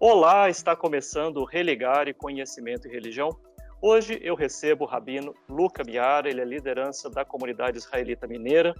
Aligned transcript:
Olá, 0.00 0.48
está 0.48 0.76
começando 0.76 1.38
o 1.38 1.44
Religar 1.44 2.06
e 2.06 2.14
Conhecimento 2.14 2.86
e 2.86 2.90
Religião. 2.90 3.36
Hoje 3.82 4.16
eu 4.22 4.36
recebo 4.36 4.84
o 4.84 4.86
rabino 4.86 5.34
Luca 5.48 5.82
Miara, 5.82 6.30
ele 6.30 6.40
é 6.40 6.44
liderança 6.44 7.10
da 7.10 7.24
comunidade 7.24 7.78
israelita 7.78 8.24
mineira. 8.24 8.72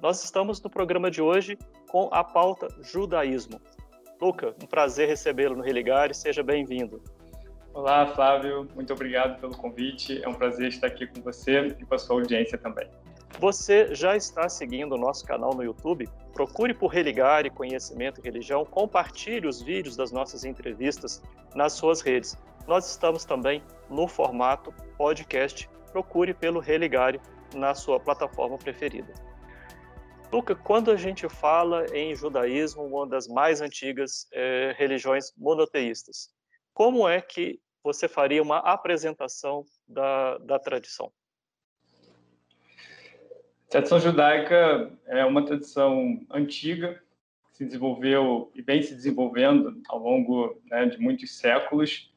Nós 0.00 0.24
estamos 0.24 0.62
no 0.62 0.70
programa 0.70 1.10
de 1.10 1.20
hoje 1.20 1.58
com 1.90 2.08
a 2.10 2.24
pauta 2.24 2.68
judaísmo. 2.80 3.60
Luca, 4.18 4.54
um 4.62 4.66
prazer 4.66 5.06
recebê-lo 5.06 5.54
no 5.54 5.62
Religar 5.62 6.10
e 6.10 6.14
seja 6.14 6.42
bem-vindo. 6.42 7.02
Olá, 7.74 8.06
Flávio, 8.06 8.66
muito 8.74 8.90
obrigado 8.90 9.38
pelo 9.38 9.54
convite. 9.54 10.24
É 10.24 10.26
um 10.26 10.34
prazer 10.34 10.68
estar 10.68 10.86
aqui 10.86 11.06
com 11.06 11.20
você 11.20 11.76
e 11.78 11.84
com 11.84 11.94
a 11.94 11.98
sua 11.98 12.16
audiência 12.16 12.56
também. 12.56 12.88
Você 13.44 13.94
já 13.94 14.16
está 14.16 14.48
seguindo 14.48 14.92
o 14.92 14.98
nosso 14.98 15.22
canal 15.22 15.52
no 15.54 15.62
YouTube? 15.62 16.08
Procure 16.32 16.72
por 16.72 16.86
Religar 16.86 17.44
e 17.44 17.50
Conhecimento 17.50 18.18
e 18.18 18.24
Religião, 18.24 18.64
compartilhe 18.64 19.46
os 19.46 19.60
vídeos 19.60 19.96
das 19.96 20.10
nossas 20.10 20.46
entrevistas 20.46 21.22
nas 21.54 21.74
suas 21.74 22.00
redes. 22.00 22.38
Nós 22.66 22.88
estamos 22.88 23.26
também 23.26 23.62
no 23.90 24.08
formato 24.08 24.72
podcast. 24.96 25.68
Procure 25.92 26.32
pelo 26.32 26.58
Religare 26.58 27.20
na 27.54 27.74
sua 27.74 28.00
plataforma 28.00 28.56
preferida. 28.56 29.12
Luca, 30.32 30.54
quando 30.54 30.90
a 30.90 30.96
gente 30.96 31.28
fala 31.28 31.84
em 31.94 32.16
judaísmo, 32.16 32.86
uma 32.86 33.06
das 33.06 33.28
mais 33.28 33.60
antigas 33.60 34.26
é, 34.32 34.74
religiões 34.78 35.34
monoteístas, 35.36 36.30
como 36.72 37.06
é 37.06 37.20
que 37.20 37.60
você 37.82 38.08
faria 38.08 38.42
uma 38.42 38.60
apresentação 38.60 39.66
da, 39.86 40.38
da 40.38 40.58
tradição? 40.58 41.12
Tradição 43.74 43.98
judaica 43.98 44.96
é 45.04 45.24
uma 45.24 45.44
tradição 45.44 46.24
antiga, 46.30 47.02
que 47.50 47.56
se 47.56 47.64
desenvolveu 47.64 48.48
e 48.54 48.62
vem 48.62 48.80
se 48.80 48.94
desenvolvendo 48.94 49.82
ao 49.88 49.98
longo 49.98 50.62
né, 50.70 50.86
de 50.86 50.96
muitos 50.96 51.36
séculos, 51.36 52.08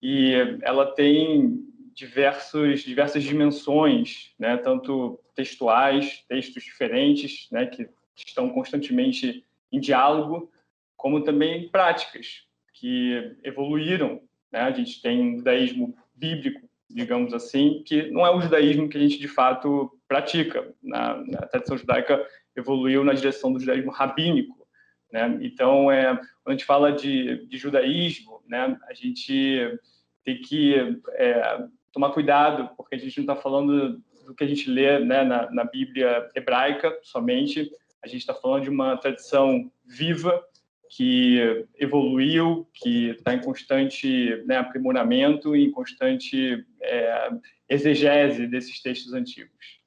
e 0.00 0.34
ela 0.62 0.86
tem 0.94 1.68
diversos, 1.92 2.82
diversas 2.82 3.24
dimensões, 3.24 4.32
né, 4.38 4.56
tanto 4.56 5.18
textuais, 5.34 6.24
textos 6.28 6.62
diferentes, 6.62 7.48
né, 7.50 7.66
que 7.66 7.90
estão 8.14 8.48
constantemente 8.48 9.44
em 9.72 9.80
diálogo, 9.80 10.48
como 10.96 11.24
também 11.24 11.68
práticas 11.70 12.44
que 12.72 13.36
evoluíram. 13.42 14.22
Né? 14.52 14.60
A 14.60 14.70
gente 14.70 15.02
tem 15.02 15.20
um 15.20 15.38
judaísmo 15.38 15.92
bíblico 16.14 16.68
digamos 16.90 17.34
assim, 17.34 17.82
que 17.84 18.10
não 18.10 18.24
é 18.24 18.34
o 18.34 18.40
judaísmo 18.40 18.88
que 18.88 18.96
a 18.96 19.00
gente 19.00 19.18
de 19.18 19.28
fato 19.28 19.97
pratica. 20.08 20.74
Na, 20.82 21.22
na 21.26 21.46
tradição 21.46 21.76
judaica 21.76 22.26
evoluiu 22.56 23.04
na 23.04 23.12
direção 23.12 23.52
do 23.52 23.60
judaísmo 23.60 23.92
rabínico. 23.92 24.66
Né? 25.12 25.38
Então, 25.42 25.90
é, 25.90 26.16
quando 26.16 26.48
a 26.48 26.52
gente 26.52 26.64
fala 26.64 26.92
de, 26.92 27.46
de 27.46 27.56
judaísmo, 27.56 28.42
né, 28.46 28.76
a 28.88 28.94
gente 28.94 29.78
tem 30.24 30.40
que 30.40 30.74
é, 31.12 31.64
tomar 31.92 32.10
cuidado, 32.10 32.70
porque 32.76 32.94
a 32.94 32.98
gente 32.98 33.16
não 33.18 33.24
está 33.32 33.36
falando 33.36 34.02
do 34.26 34.34
que 34.34 34.44
a 34.44 34.46
gente 34.46 34.70
lê 34.70 34.98
né, 34.98 35.22
na, 35.22 35.50
na 35.50 35.64
Bíblia 35.64 36.28
hebraica 36.34 36.98
somente, 37.02 37.70
a 38.02 38.06
gente 38.06 38.20
está 38.20 38.34
falando 38.34 38.64
de 38.64 38.70
uma 38.70 38.96
tradição 38.96 39.70
viva 39.86 40.42
que 40.90 41.66
evoluiu, 41.78 42.68
que 42.74 43.10
está 43.10 43.34
em 43.34 43.40
constante 43.40 44.42
né, 44.46 44.56
aprimoramento 44.56 45.54
e 45.54 45.64
em 45.64 45.70
constante 45.70 46.64
é, 46.80 47.30
exegese 47.68 48.46
desses 48.46 48.80
textos 48.80 49.12
antigos. 49.12 49.77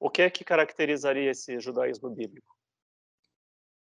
O 0.00 0.10
que 0.10 0.22
é 0.22 0.30
que 0.30 0.44
caracterizaria 0.44 1.30
esse 1.30 1.58
judaísmo 1.58 2.10
bíblico? 2.10 2.56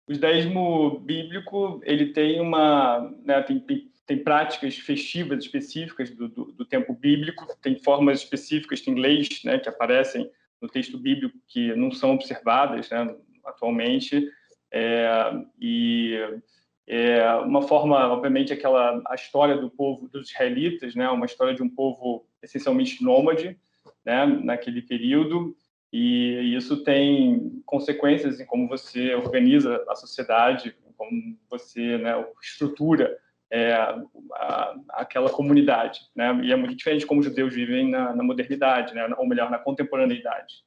O 0.07 0.13
judaísmo 0.13 0.99
bíblico 0.99 1.81
ele 1.83 2.11
tem 2.11 2.41
uma 2.41 3.11
né, 3.23 3.41
tem, 3.43 3.59
tem, 4.05 4.23
práticas 4.23 4.77
festivas 4.77 5.43
específicas 5.43 6.09
do, 6.09 6.27
do, 6.27 6.45
do, 6.51 6.65
tempo 6.65 6.93
bíblico, 6.93 7.47
tem 7.61 7.79
formas 7.79 8.19
específicas, 8.19 8.81
tem 8.81 8.95
leis 8.95 9.41
né, 9.43 9.57
que 9.57 9.69
aparecem 9.69 10.29
no 10.59 10.67
texto 10.67 10.97
bíblico 10.97 11.37
que 11.47 11.73
não 11.75 11.91
são 11.91 12.13
observadas 12.13 12.89
né, 12.89 13.15
atualmente 13.45 14.29
é, 14.71 15.33
e 15.59 16.17
é 16.87 17.33
uma 17.35 17.61
forma, 17.61 18.07
obviamente, 18.07 18.51
aquela 18.51 19.01
a 19.07 19.15
história 19.15 19.57
do 19.57 19.69
povo 19.69 20.07
dos 20.07 20.29
israelitas, 20.29 20.95
né, 20.95 21.09
uma 21.09 21.25
história 21.25 21.53
de 21.53 21.61
um 21.61 21.69
povo 21.69 22.25
essencialmente 22.41 23.03
nômade, 23.03 23.57
né, 24.03 24.25
naquele 24.25 24.81
período, 24.81 25.55
e 25.91 26.55
isso 26.55 26.83
tem 26.83 27.61
consequências 27.65 28.39
em 28.39 28.45
como 28.45 28.67
você 28.67 29.13
organiza 29.15 29.83
a 29.89 29.95
sociedade, 29.95 30.75
como 30.97 31.37
você 31.49 31.97
né, 31.97 32.25
estrutura 32.41 33.17
é, 33.51 33.73
a, 33.73 34.75
aquela 34.91 35.29
comunidade, 35.29 35.99
né? 36.15 36.39
E 36.43 36.53
é 36.53 36.55
muito 36.55 36.75
diferente 36.75 37.05
como 37.05 37.19
os 37.19 37.25
judeus 37.25 37.53
vivem 37.53 37.89
na, 37.89 38.15
na 38.15 38.23
modernidade, 38.23 38.93
né? 38.93 39.13
Ou 39.17 39.27
melhor, 39.27 39.51
na 39.51 39.59
contemporaneidade. 39.59 40.63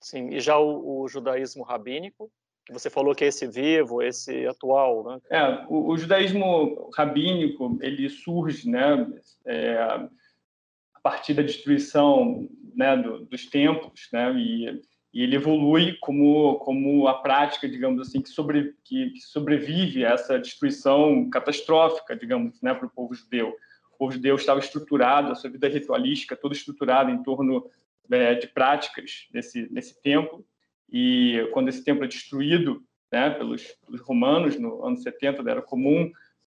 Sim. 0.00 0.30
E 0.30 0.40
já 0.40 0.58
o, 0.58 1.02
o 1.02 1.08
judaísmo 1.08 1.62
rabínico? 1.62 2.30
Você 2.70 2.90
falou 2.90 3.14
que 3.14 3.24
é 3.24 3.28
esse 3.28 3.46
vivo, 3.46 4.02
esse 4.02 4.46
atual, 4.46 5.04
né? 5.04 5.20
É, 5.30 5.64
o, 5.68 5.90
o 5.90 5.98
judaísmo 5.98 6.90
rabínico 6.94 7.78
ele 7.80 8.08
surge, 8.08 8.68
né, 8.68 9.06
é, 9.46 9.78
a 9.78 11.00
partir 11.02 11.34
da 11.34 11.42
destruição, 11.42 12.48
né, 12.78 12.96
do, 12.96 13.26
dos 13.26 13.46
templos, 13.46 14.08
né, 14.12 14.32
e, 14.34 14.80
e, 15.12 15.22
ele 15.22 15.34
evolui 15.34 15.96
como 16.00 16.54
como 16.60 17.08
a 17.08 17.14
prática, 17.14 17.68
digamos 17.68 18.00
assim, 18.00 18.22
que, 18.22 18.28
sobre, 18.28 18.76
que, 18.84 19.10
que 19.10 19.20
sobrevive 19.20 20.06
a 20.06 20.10
essa 20.10 20.38
destruição 20.38 21.28
catastrófica, 21.28 22.14
digamos, 22.14 22.62
né, 22.62 22.72
para 22.72 22.86
o 22.86 22.90
povo 22.90 23.12
judeu. 23.14 23.54
O 23.94 23.98
povo 23.98 24.12
judeu 24.12 24.36
estava 24.36 24.60
estruturado, 24.60 25.32
a 25.32 25.34
sua 25.34 25.50
vida 25.50 25.68
ritualística 25.68 26.36
toda 26.36 26.54
estruturada 26.54 27.10
em 27.10 27.20
torno 27.20 27.68
é, 28.08 28.34
de 28.34 28.46
práticas 28.46 29.26
nesse 29.34 29.68
nesse 29.72 30.00
templo 30.00 30.46
e 30.90 31.48
quando 31.52 31.68
esse 31.68 31.84
templo 31.84 32.04
é 32.04 32.08
destruído 32.08 32.82
né, 33.12 33.30
pelos, 33.30 33.64
pelos, 33.84 34.00
romanos 34.00 34.58
no 34.58 34.84
ano 34.84 34.96
70 34.96 35.42
da 35.42 35.50
Era 35.50 35.62
Comum, 35.62 36.10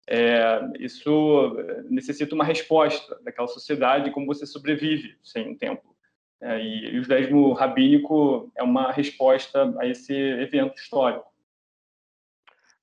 é, 0.07 0.59
isso 0.79 1.55
necessita 1.89 2.35
uma 2.35 2.43
resposta 2.43 3.19
daquela 3.23 3.47
sociedade 3.47 4.11
como 4.11 4.25
você 4.25 4.45
sobrevive 4.45 5.17
sem 5.23 5.49
um 5.49 5.55
templo. 5.55 5.94
É, 6.41 6.59
e, 6.59 6.95
e 6.95 6.99
o 6.99 7.03
judaísmo 7.03 7.53
rabínico 7.53 8.51
é 8.55 8.63
uma 8.63 8.91
resposta 8.91 9.73
a 9.79 9.87
esse 9.87 10.13
evento 10.13 10.77
histórico. 10.77 11.25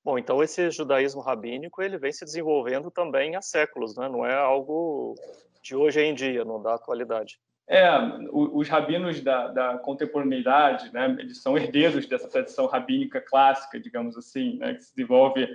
Bom, 0.03 0.17
então 0.17 0.43
esse 0.43 0.69
judaísmo 0.69 1.21
rabínico 1.21 1.81
ele 1.81 1.97
vem 1.97 2.11
se 2.11 2.25
desenvolvendo 2.25 2.91
também 2.91 3.35
há 3.35 3.41
séculos, 3.41 3.95
né? 3.95 4.09
não 4.09 4.25
é 4.25 4.35
algo 4.35 5.15
de 5.61 5.75
hoje 5.75 6.01
em 6.01 6.13
dia, 6.13 6.43
não 6.43 6.61
da 6.61 6.75
atualidade. 6.75 7.39
É, 7.65 7.87
os 8.29 8.67
rabinos 8.67 9.21
da, 9.21 9.47
da, 9.47 9.77
contemporaneidade, 9.77 10.93
né, 10.93 11.15
eles 11.17 11.41
são 11.41 11.57
herdeiros 11.57 12.05
dessa 12.05 12.27
tradição 12.27 12.65
rabínica 12.65 13.21
clássica, 13.21 13.79
digamos 13.79 14.17
assim, 14.17 14.57
né, 14.57 14.73
que 14.73 14.83
se 14.83 14.93
desenvolve 14.93 15.47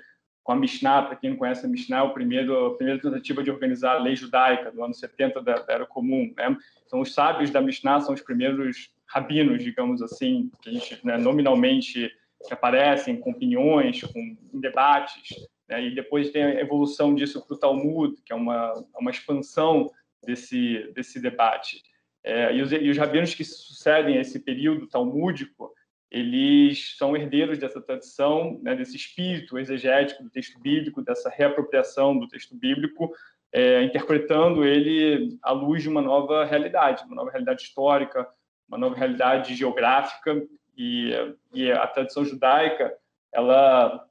com 0.49 0.53
a 0.53 0.57
Mishnah. 0.57 1.03
Para 1.03 1.17
quem 1.17 1.29
não 1.29 1.37
conhece 1.37 1.67
a 1.67 1.69
Mishnah, 1.69 1.99
é 1.99 2.03
o 2.03 2.15
primeiro, 2.15 2.69
a 2.69 2.75
primeira 2.75 2.99
tentativa 2.99 3.45
de 3.45 3.51
organizar 3.51 3.97
a 3.97 3.99
lei 3.99 4.17
judaica 4.17 4.73
do 4.73 4.83
ano 4.83 4.95
70 4.95 5.43
da, 5.43 5.63
Era 5.69 5.85
Comum. 5.85 6.33
Né? 6.35 6.57
Então, 6.87 7.03
os 7.03 7.13
sábios 7.13 7.51
da 7.51 7.61
Mishnah 7.61 8.01
são 8.01 8.15
os 8.15 8.23
primeiros 8.23 8.91
rabinos, 9.07 9.63
digamos 9.63 10.01
assim, 10.01 10.51
que 10.63 10.71
a 10.71 10.73
gente 10.73 11.07
né, 11.07 11.19
nominalmente 11.19 12.11
aparecem 12.51 13.21
com 13.21 13.33
opiniões, 13.33 14.01
com 14.01 14.39
debates, 14.55 15.37
né? 15.69 15.85
e 15.85 15.95
depois 15.95 16.31
tem 16.31 16.43
a 16.43 16.61
evolução 16.61 17.15
disso 17.15 17.47
para 17.47 17.55
o 17.55 17.59
Talmud, 17.59 18.17
que 18.25 18.33
é 18.33 18.37
uma, 18.37 18.73
uma 18.99 19.11
expansão 19.11 19.91
desse, 20.25 20.91
desse 20.95 21.21
debate. 21.21 21.83
É, 22.25 22.57
e, 22.57 22.63
os, 22.63 22.73
e, 22.73 22.89
os, 22.89 22.97
rabinos 22.97 23.35
que 23.35 23.45
sucedem 23.45 24.17
a 24.17 24.23
esse 24.23 24.41
período 24.41 24.87
talmúdico, 24.87 25.75
eles 26.11 26.97
são 26.97 27.17
herdeiros 27.17 27.59
dessa 27.59 27.81
tradição, 27.81 28.59
né, 28.63 28.75
desse 28.75 28.97
espírito 28.97 29.59
exegético 29.59 30.23
do 30.23 30.31
texto 30.31 30.59
bíblico, 30.59 31.03
dessa 31.03 31.29
reapropriação 31.29 32.19
do 32.19 32.27
texto 32.29 32.57
bíblico, 32.57 33.13
é, 33.53 33.83
interpretando 33.83 34.65
ele 34.65 35.39
à 35.43 35.53
luz 35.53 35.83
de 35.83 35.89
uma 35.89 36.01
nova 36.01 36.45
realidade, 36.45 37.05
uma 37.05 37.17
nova 37.17 37.31
realidade 37.31 37.63
histórica, 37.63 38.27
uma 38.67 38.79
nova 38.79 38.95
realidade 38.95 39.55
geográfica, 39.55 40.47
e, 40.79 41.13
e 41.53 41.73
a 41.73 41.87
tradição 41.89 42.25
judaica, 42.25 42.95
ela 43.33 44.07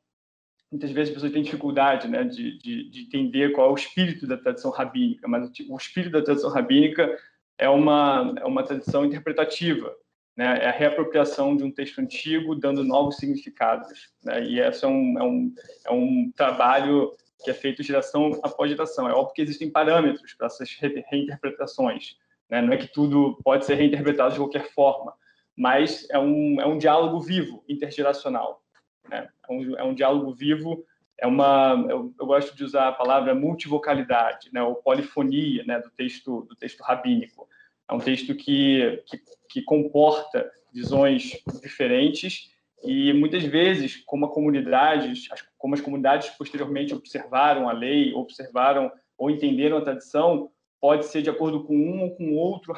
muitas 0.70 0.92
vezes 0.92 1.10
as 1.10 1.14
pessoas 1.16 1.32
têm 1.32 1.44
dificuldade 1.44 2.10
né, 2.10 2.26
de, 2.26 2.58
de, 2.58 2.90
de, 2.90 3.02
entender 3.04 3.54
qual 3.54 3.70
é 3.70 3.72
o 3.72 3.76
espírito 3.76 4.28
da 4.28 4.36
tradição 4.36 4.70
rabínica, 4.70 5.26
mas 5.26 5.50
o 5.70 5.78
espírito 5.78 6.12
da 6.12 6.22
tradição 6.22 6.50
rabínica 6.50 7.18
é 7.58 7.70
uma, 7.70 8.36
é 8.38 8.46
uma 8.46 8.64
tradição 8.64 9.06
interpretativa, 9.06 9.96
né? 10.38 10.60
é 10.62 10.68
a 10.68 10.72
reapropriação 10.72 11.58
de 11.58 11.64
um 11.64 11.72
texto 11.72 12.00
antigo, 12.00 12.56
dando 12.56 12.84
novos 12.84 13.18
significados. 13.18 14.12
Né? 14.24 14.44
E 14.44 14.60
esse 14.60 14.86
é 14.86 14.88
um, 14.88 15.20
é, 15.20 15.24
um, 15.24 15.56
é 15.88 15.92
um 15.92 16.32
trabalho 16.36 17.12
que 17.44 17.50
é 17.50 17.54
feito 17.54 17.82
geração 17.82 18.40
após 18.44 18.70
geração. 18.70 19.10
É 19.10 19.14
óbvio 19.14 19.34
que 19.34 19.42
existem 19.42 19.72
parâmetros 19.72 20.34
para 20.36 20.46
essas 20.46 20.70
reinterpretações. 20.80 22.16
Né? 22.50 22.62
Não 22.62 22.72
é 22.72 22.78
que 22.78 22.88
tudo 22.88 23.40
pode 23.44 23.66
ser 23.66 23.76
reinterpretado 23.76 24.34
de 24.34 24.40
qualquer 24.40 24.72
forma, 24.72 25.14
mas 25.56 26.08
é 26.12 26.20
um, 26.20 26.62
é 26.62 26.68
um 26.68 26.78
diálogo 26.78 27.20
vivo, 27.20 27.64
intergeracional. 27.68 28.62
Né? 29.10 29.28
É, 29.50 29.54
um, 29.54 29.78
é 29.78 29.84
um 29.84 29.96
diálogo 29.96 30.34
vivo 30.34 30.86
é 31.20 31.26
uma 31.26 31.84
eu, 31.90 32.14
eu, 32.20 32.26
gosto 32.28 32.56
de 32.56 32.64
usar 32.64 32.90
a 32.90 32.92
palavra 32.92 33.34
multivocalidade, 33.34 34.50
né, 34.54 34.62
ou 34.62 34.76
polifonia, 34.76 35.64
né, 35.66 35.80
do 35.80 35.90
texto 35.90 36.44
do 36.44 36.56
texto 36.56 36.82
rabínico. 36.82 37.50
É 37.90 37.94
um 37.94 38.00
texto 38.00 38.36
que, 38.36 39.04
que, 39.06 39.20
que 39.50 39.62
comporta 39.62 40.50
visões 40.74 41.38
diferentes 41.62 42.52
e 42.84 43.12
muitas 43.14 43.44
vezes, 43.44 44.04
como 44.06 44.26
a 44.26 44.32
comunidade, 44.32 45.14
como 45.58 45.74
as 45.74 45.82
comunidades 45.82 46.30
posteriormente 46.32 46.94
observaram 46.94 47.68
a 47.68 47.74
lei, 47.74 48.14
observaram 48.14 48.92
ou 49.18 49.32
entenderam 49.32 49.78
a 49.78 49.82
tradição, 49.82 50.52
pode 50.80 51.06
ser 51.06 51.22
de 51.22 51.30
acordo 51.30 51.64
com 51.64 51.76
um 51.76 52.04
ou 52.04 52.16
com 52.16 52.36
outro 52.36 52.74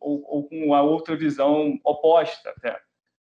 ou, 0.00 0.24
ou 0.26 0.48
com 0.48 0.74
a 0.74 0.82
outra 0.82 1.16
visão 1.16 1.78
oposta 1.84 2.50
até. 2.50 2.80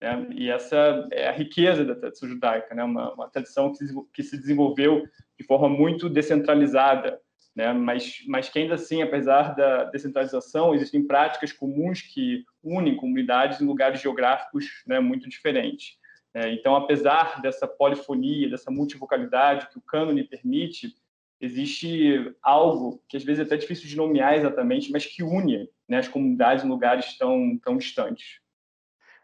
Né? 0.02 0.28
E 0.36 0.50
essa 0.50 1.08
é 1.12 1.28
a 1.28 1.32
riqueza 1.32 1.84
da 1.84 1.96
tradição 1.96 2.30
judaica, 2.30 2.76
né? 2.76 2.84
uma, 2.84 3.14
uma 3.14 3.30
tradição 3.30 3.72
que 3.72 3.78
se, 3.78 3.94
que 4.14 4.24
se 4.24 4.38
desenvolveu 4.38 5.04
de 5.40 5.46
forma 5.46 5.70
muito 5.70 6.10
descentralizada, 6.10 7.20
né? 7.56 7.72
mas, 7.74 8.24
mas 8.28 8.50
que 8.50 8.60
ainda 8.60 8.76
assim, 8.76 9.02
apesar 9.02 9.56
da 9.56 9.86
descentralização, 9.86 10.74
existem 10.74 11.06
práticas 11.06 11.52
comuns 11.52 12.02
que 12.02 12.44
unem 12.64 12.96
comunidades 12.96 13.62
em 13.62 13.66
lugares 13.66 14.02
geográficos 14.02 14.84
né, 14.88 15.00
muito 15.00 15.30
diferentes. 15.30 15.98
É, 16.34 16.52
então, 16.52 16.76
apesar 16.76 17.42
dessa 17.42 17.68
polifonia, 17.68 18.50
dessa 18.50 18.72
multivocalidade 18.72 19.70
que 19.70 19.78
o 19.78 19.82
cânone 19.82 20.24
permite, 20.24 20.96
existe 21.40 22.34
algo 22.42 23.04
que 23.08 23.18
às 23.18 23.24
vezes 23.24 23.42
é 23.42 23.44
até 23.44 23.58
difícil 23.58 23.88
de 23.88 23.96
nomear 23.96 24.34
exatamente, 24.34 24.92
mas 24.92 25.06
que 25.06 25.22
une 25.22 25.70
né, 25.88 26.00
as 26.00 26.08
comunidades 26.08 26.64
em 26.64 26.70
lugares 26.70 27.18
tão, 27.18 27.58
tão 27.60 27.78
distantes. 27.78 28.40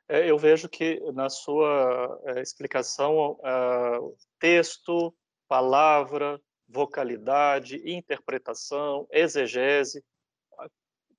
É, 0.08 0.30
eu 0.30 0.38
vejo 0.38 0.70
que 0.70 1.00
na 1.14 1.30
sua 1.30 2.20
é, 2.26 2.42
explicação, 2.42 3.40
texto, 4.40 5.14
palavra, 5.48 6.40
vocalidade, 6.70 7.82
interpretação, 7.86 9.08
exegese, 9.12 10.04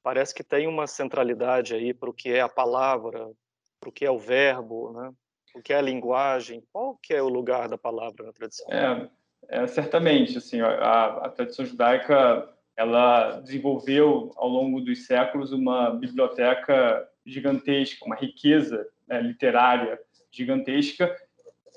parece 0.03 0.35
que 0.35 0.45
tem 0.45 0.67
uma 0.67 0.87
centralidade 0.87 1.75
aí 1.75 1.93
para 1.93 2.09
o 2.09 2.15
que 2.15 2.31
é 2.31 2.41
a 2.41 2.49
palavra, 2.49 3.31
para 3.79 3.89
o 3.89 3.93
que 3.93 4.05
é 4.05 4.11
o 4.11 4.19
verbo, 4.19 4.93
né? 4.93 5.13
o 5.55 5.61
que 5.61 5.73
é 5.73 5.77
a 5.77 5.83
linguagem, 5.83 6.63
qual 6.73 6.97
que 7.03 7.13
é 7.13 7.21
o 7.21 7.29
lugar 7.29 7.69
da 7.69 7.77
palavra 7.77 8.25
na 8.25 8.33
tradição? 8.33 8.67
É, 8.73 9.09
é 9.49 9.67
certamente, 9.67 10.39
assim, 10.39 10.61
a, 10.61 11.07
a 11.07 11.29
tradição 11.29 11.67
judaica 11.67 12.49
ela 12.77 13.41
desenvolveu 13.41 14.33
ao 14.37 14.49
longo 14.49 14.81
dos 14.81 15.05
séculos 15.05 15.53
uma 15.53 15.91
biblioteca 15.91 17.07
gigantesca, 17.27 18.07
uma 18.07 18.17
riqueza 18.17 18.89
né, 19.07 19.21
literária 19.21 20.01
gigantesca, 20.31 21.15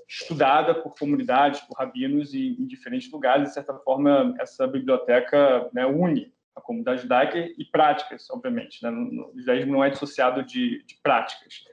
estudada 0.08 0.76
por 0.76 0.96
comunidades, 0.98 1.62
por 1.62 1.78
rabinos 1.78 2.34
e, 2.34 2.56
em 2.60 2.66
diferentes 2.66 3.12
lugares. 3.12 3.50
De 3.50 3.54
certa 3.54 3.74
forma, 3.74 4.36
essa 4.40 4.68
biblioteca 4.68 5.70
né, 5.74 5.86
une 5.86 6.34
a 6.56 6.62
comunidade 6.62 7.02
judaica 7.02 7.38
e 7.38 7.66
práticas, 7.66 8.30
obviamente. 8.30 8.84
Né? 8.84 8.92
O 8.92 9.34
judaísmo 9.40 9.74
não 9.74 9.84
é 9.84 9.90
dissociado 9.90 10.44
de, 10.44 10.84
de 10.86 10.96
práticas, 11.02 11.64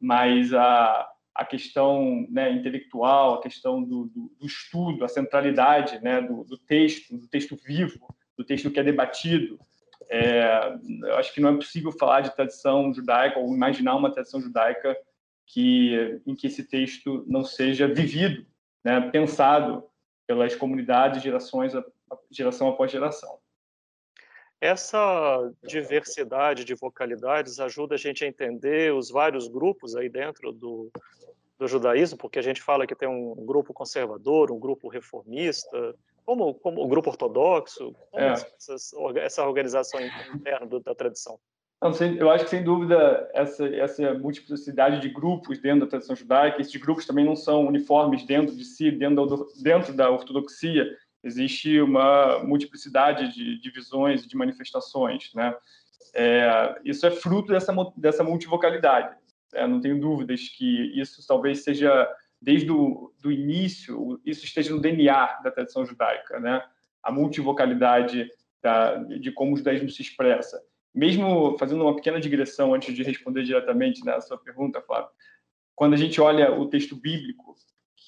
mas 0.00 0.52
a, 0.52 1.08
a 1.34 1.44
questão 1.44 2.26
né, 2.30 2.50
intelectual, 2.50 3.34
a 3.34 3.42
questão 3.42 3.82
do, 3.82 4.06
do, 4.06 4.32
do, 4.38 4.46
estudo, 4.46 5.04
a 5.04 5.08
centralidade 5.08 6.02
né, 6.02 6.20
do, 6.20 6.44
do 6.44 6.58
texto, 6.58 7.16
do 7.16 7.28
texto 7.28 7.56
vivo, 7.64 8.12
do 8.36 8.44
texto 8.44 8.70
que 8.70 8.80
é 8.80 8.82
debatido, 8.82 9.58
é, 10.10 10.76
eu 11.04 11.16
acho 11.16 11.32
que 11.32 11.40
não 11.40 11.50
é 11.50 11.54
possível 11.54 11.92
falar 11.92 12.20
de 12.20 12.34
tradição 12.34 12.92
judaica 12.92 13.38
ou 13.38 13.54
imaginar 13.54 13.96
uma 13.96 14.12
tradição 14.12 14.40
judaica 14.40 14.96
que 15.46 16.20
em 16.26 16.34
que 16.34 16.46
esse 16.46 16.64
texto 16.64 17.24
não 17.26 17.44
seja 17.44 17.86
vivido, 17.86 18.46
né, 18.84 19.00
pensado 19.10 19.84
pelas 20.26 20.54
comunidades 20.54 21.22
gerações 21.22 21.72
geração 22.30 22.68
após 22.68 22.90
geração. 22.90 23.38
Essa 24.60 25.52
diversidade 25.62 26.64
de 26.64 26.74
vocalidades 26.74 27.60
ajuda 27.60 27.96
a 27.96 27.98
gente 27.98 28.24
a 28.24 28.28
entender 28.28 28.94
os 28.94 29.10
vários 29.10 29.46
grupos 29.46 29.94
aí 29.94 30.08
dentro 30.08 30.52
do, 30.52 30.90
do 31.58 31.68
judaísmo, 31.68 32.16
porque 32.16 32.38
a 32.38 32.42
gente 32.42 32.62
fala 32.62 32.86
que 32.86 32.94
tem 32.94 33.08
um 33.08 33.44
grupo 33.44 33.74
conservador, 33.74 34.50
um 34.50 34.58
grupo 34.58 34.88
reformista, 34.88 35.94
como, 36.24 36.54
como 36.54 36.82
o 36.82 36.88
grupo 36.88 37.10
ortodoxo, 37.10 37.94
como 38.10 38.24
é. 38.24 38.32
essas, 38.32 38.92
essa 39.16 39.46
organização 39.46 40.00
interna 40.34 40.80
da 40.80 40.94
tradição? 40.94 41.38
Não, 41.84 41.92
eu 42.18 42.30
acho 42.30 42.44
que, 42.44 42.50
sem 42.50 42.64
dúvida, 42.64 43.28
essa, 43.34 43.66
essa 43.66 44.14
multiplicidade 44.14 45.02
de 45.02 45.10
grupos 45.10 45.58
dentro 45.58 45.80
da 45.80 45.86
tradição 45.86 46.16
judaica, 46.16 46.58
esses 46.58 46.74
grupos 46.76 47.04
também 47.04 47.26
não 47.26 47.36
são 47.36 47.66
uniformes 47.66 48.24
dentro 48.24 48.56
de 48.56 48.64
si, 48.64 48.90
dentro 48.90 49.26
da, 49.26 49.44
dentro 49.62 49.92
da 49.92 50.10
ortodoxia, 50.10 50.90
existe 51.22 51.78
uma 51.82 52.42
multiplicidade 52.42 53.34
de 53.34 53.60
divisões 53.60 54.26
de 54.26 54.34
manifestações, 54.34 55.30
né? 55.34 55.54
É, 56.14 56.80
isso 56.86 57.06
é 57.06 57.10
fruto 57.10 57.52
dessa, 57.52 57.74
dessa 57.98 58.24
multivocalidade. 58.24 59.14
É, 59.52 59.66
não 59.66 59.78
tenho 59.78 60.00
dúvidas 60.00 60.48
que 60.48 60.98
isso 60.98 61.22
talvez 61.26 61.64
seja 61.64 62.08
desde 62.40 62.72
o 62.72 63.12
do 63.20 63.30
início, 63.30 64.18
isso 64.24 64.46
esteja 64.46 64.74
no 64.74 64.80
DNA 64.80 65.40
da 65.42 65.50
tradição 65.50 65.84
judaica, 65.84 66.40
né? 66.40 66.64
A 67.02 67.12
multivocalidade 67.12 68.30
da, 68.62 68.94
de 68.96 69.30
como 69.30 69.52
o 69.52 69.56
judaísmo 69.58 69.90
se 69.90 70.00
expressa. 70.00 70.62
Mesmo 70.94 71.58
fazendo 71.58 71.82
uma 71.82 71.96
pequena 71.96 72.20
digressão 72.20 72.72
antes 72.72 72.94
de 72.94 73.02
responder 73.02 73.42
diretamente 73.42 74.04
né, 74.04 74.20
sua 74.20 74.38
pergunta, 74.38 74.80
Flávio, 74.80 75.10
quando 75.74 75.94
a 75.94 75.96
gente 75.96 76.20
olha 76.20 76.52
o 76.52 76.68
texto 76.68 76.94
bíblico, 76.94 77.56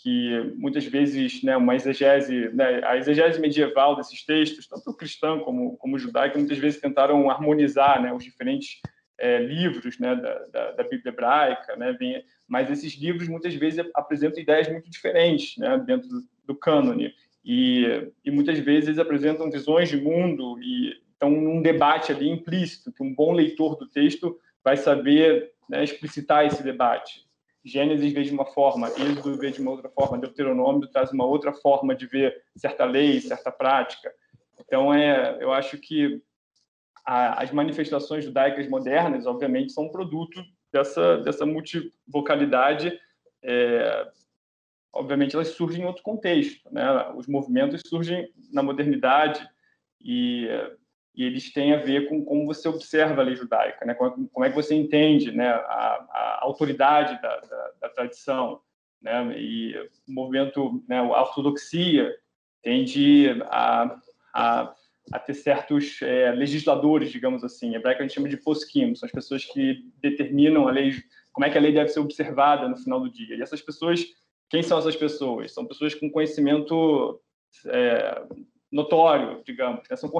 que 0.02 0.54
muitas 0.56 0.84
vezes, 0.84 1.42
né, 1.42 1.56
uma 1.56 1.74
exegese, 1.74 2.50
né, 2.50 2.80
a 2.84 2.96
exegese 2.96 3.40
medieval 3.40 3.96
desses 3.96 4.24
textos, 4.24 4.68
tanto 4.68 4.96
cristã 4.96 5.40
como 5.40 5.76
como 5.78 5.98
judaica, 5.98 6.38
muitas 6.38 6.58
vezes 6.58 6.80
tentaram 6.80 7.28
harmonizar, 7.28 8.00
né, 8.00 8.12
os 8.12 8.22
diferentes 8.22 8.80
é, 9.18 9.38
livros 9.38 9.98
né, 9.98 10.14
da, 10.14 10.38
da, 10.46 10.72
da, 10.72 10.82
Bíblia 10.84 11.12
hebraica, 11.12 11.74
né, 11.76 11.92
bem, 11.92 12.24
mas 12.46 12.70
esses 12.70 12.94
livros 12.94 13.28
muitas 13.28 13.54
vezes 13.54 13.84
apresentam 13.94 14.40
ideias 14.40 14.68
muito 14.68 14.88
diferentes 14.90 15.56
né, 15.56 15.76
dentro 15.78 16.08
do, 16.08 16.22
do 16.46 16.54
cânone 16.54 17.14
e, 17.44 18.12
e 18.24 18.30
muitas 18.30 18.58
vezes 18.58 18.98
apresentam 18.98 19.50
visões 19.50 19.88
de 19.88 19.96
mundo 19.96 20.60
e 20.62 21.00
então 21.16 21.30
um 21.30 21.62
debate 21.62 22.12
ali 22.12 22.28
implícito 22.28 22.92
que 22.92 23.02
um 23.02 23.14
bom 23.14 23.32
leitor 23.32 23.76
do 23.76 23.88
texto 23.88 24.38
vai 24.62 24.76
saber 24.76 25.52
né, 25.68 25.82
explicitar 25.82 26.44
esse 26.46 26.62
debate. 26.62 27.26
Gênesis 27.64 28.12
vê 28.12 28.22
de 28.22 28.32
uma 28.32 28.46
forma, 28.46 28.88
Êxodo 28.88 29.36
vê 29.38 29.50
de 29.50 29.60
uma 29.60 29.72
outra 29.72 29.88
forma, 29.88 30.18
Deuteronômio 30.18 30.86
traz 30.88 31.10
uma 31.10 31.24
outra 31.24 31.52
forma 31.52 31.96
de 31.96 32.06
ver 32.06 32.44
certa 32.56 32.84
lei, 32.84 33.20
certa 33.20 33.50
prática. 33.50 34.12
Então, 34.60 34.94
é, 34.94 35.36
eu 35.40 35.52
acho 35.52 35.76
que 35.78 36.22
a, 37.04 37.42
as 37.42 37.50
manifestações 37.50 38.24
judaicas 38.24 38.68
modernas, 38.68 39.26
obviamente, 39.26 39.72
são 39.72 39.88
produto 39.88 40.40
dessa, 40.72 41.18
dessa 41.18 41.44
multivocalidade. 41.44 42.96
É, 43.42 44.08
obviamente, 44.92 45.34
elas 45.34 45.48
surgem 45.48 45.82
em 45.82 45.86
outro 45.86 46.04
contexto. 46.04 46.72
Né? 46.72 46.84
Os 47.16 47.26
movimentos 47.26 47.82
surgem 47.84 48.32
na 48.52 48.62
modernidade 48.62 49.44
e, 50.00 50.48
e 51.16 51.24
eles 51.24 51.52
têm 51.52 51.72
a 51.72 51.78
ver 51.78 52.08
com 52.08 52.24
como 52.24 52.46
você 52.46 52.68
observa 52.68 53.22
a 53.22 53.24
lei 53.24 53.34
judaica, 53.34 53.84
né? 53.84 53.94
como, 53.94 54.28
como 54.28 54.44
é 54.44 54.50
que 54.50 54.54
você 54.54 54.74
entende 54.74 55.32
né? 55.32 55.48
a, 55.48 56.06
a 56.10 56.38
autoridade 56.42 57.20
da, 57.22 57.36
da, 57.40 57.70
da 57.82 57.88
tradição. 57.88 58.60
Né? 59.00 59.38
E 59.38 59.76
o 60.08 60.12
movimento, 60.12 60.84
né? 60.88 60.98
a 60.98 61.22
ortodoxia, 61.22 62.14
tende 62.62 63.28
a, 63.48 63.98
a 64.34 64.74
a 65.12 65.18
ter 65.18 65.34
certos 65.34 66.00
é, 66.02 66.32
legisladores, 66.32 67.10
digamos 67.10 67.44
assim. 67.44 67.68
Em 67.68 67.74
hebraico 67.74 68.02
a 68.02 68.06
gente 68.06 68.14
chama 68.14 68.28
de 68.28 68.36
poskim, 68.36 68.94
são 68.94 69.06
as 69.06 69.12
pessoas 69.12 69.44
que 69.44 69.84
determinam 70.00 70.66
a 70.66 70.72
lei, 70.72 70.94
como 71.32 71.44
é 71.44 71.50
que 71.50 71.56
a 71.56 71.60
lei 71.60 71.72
deve 71.72 71.90
ser 71.90 72.00
observada 72.00 72.68
no 72.68 72.76
final 72.76 73.00
do 73.00 73.10
dia. 73.10 73.36
E 73.36 73.42
essas 73.42 73.62
pessoas, 73.62 74.04
quem 74.48 74.62
são 74.62 74.78
essas 74.78 74.96
pessoas? 74.96 75.52
São 75.52 75.64
pessoas 75.64 75.94
com 75.94 76.10
conhecimento 76.10 77.20
é, 77.66 78.22
notório, 78.70 79.42
digamos. 79.44 79.82
Né? 79.88 79.96
São 79.96 80.10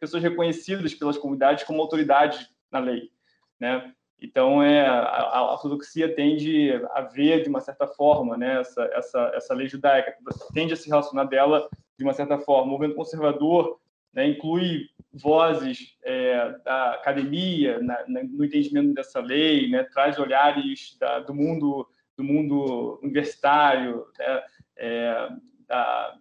pessoas 0.00 0.22
reconhecidas 0.22 0.94
pelas 0.94 1.18
comunidades 1.18 1.64
como 1.64 1.80
autoridade 1.80 2.48
na 2.70 2.78
lei, 2.78 3.10
né? 3.58 3.92
Então, 4.20 4.60
é, 4.60 4.84
a, 4.84 5.38
a 5.38 5.52
ortodoxia 5.52 6.12
tende 6.12 6.72
a 6.90 7.02
ver, 7.02 7.42
de 7.42 7.48
uma 7.48 7.60
certa 7.60 7.86
forma, 7.86 8.36
né, 8.36 8.60
essa, 8.60 8.82
essa, 8.92 9.32
essa 9.32 9.54
lei 9.54 9.68
judaica, 9.68 10.12
tende 10.52 10.72
a 10.72 10.76
se 10.76 10.88
relacionar 10.88 11.24
dela 11.24 11.68
de 11.96 12.02
uma 12.02 12.12
certa 12.12 12.36
forma. 12.36 12.64
O 12.64 12.70
movimento 12.70 12.96
conservador 12.96 13.78
né, 14.12 14.26
inclui 14.26 14.88
vozes 15.12 15.96
é, 16.02 16.50
da 16.64 16.94
academia 16.94 17.78
na, 17.78 18.04
na, 18.08 18.24
no 18.24 18.44
entendimento 18.44 18.92
dessa 18.92 19.20
lei, 19.20 19.70
né, 19.70 19.84
traz 19.84 20.18
olhares 20.18 20.96
da, 20.98 21.20
do 21.20 21.34
mundo 21.34 21.88
do 22.16 22.24
mundo 22.24 22.98
universitário, 23.00 24.04
né, 24.18 24.42
é, 24.76 25.28
da, 25.68 26.18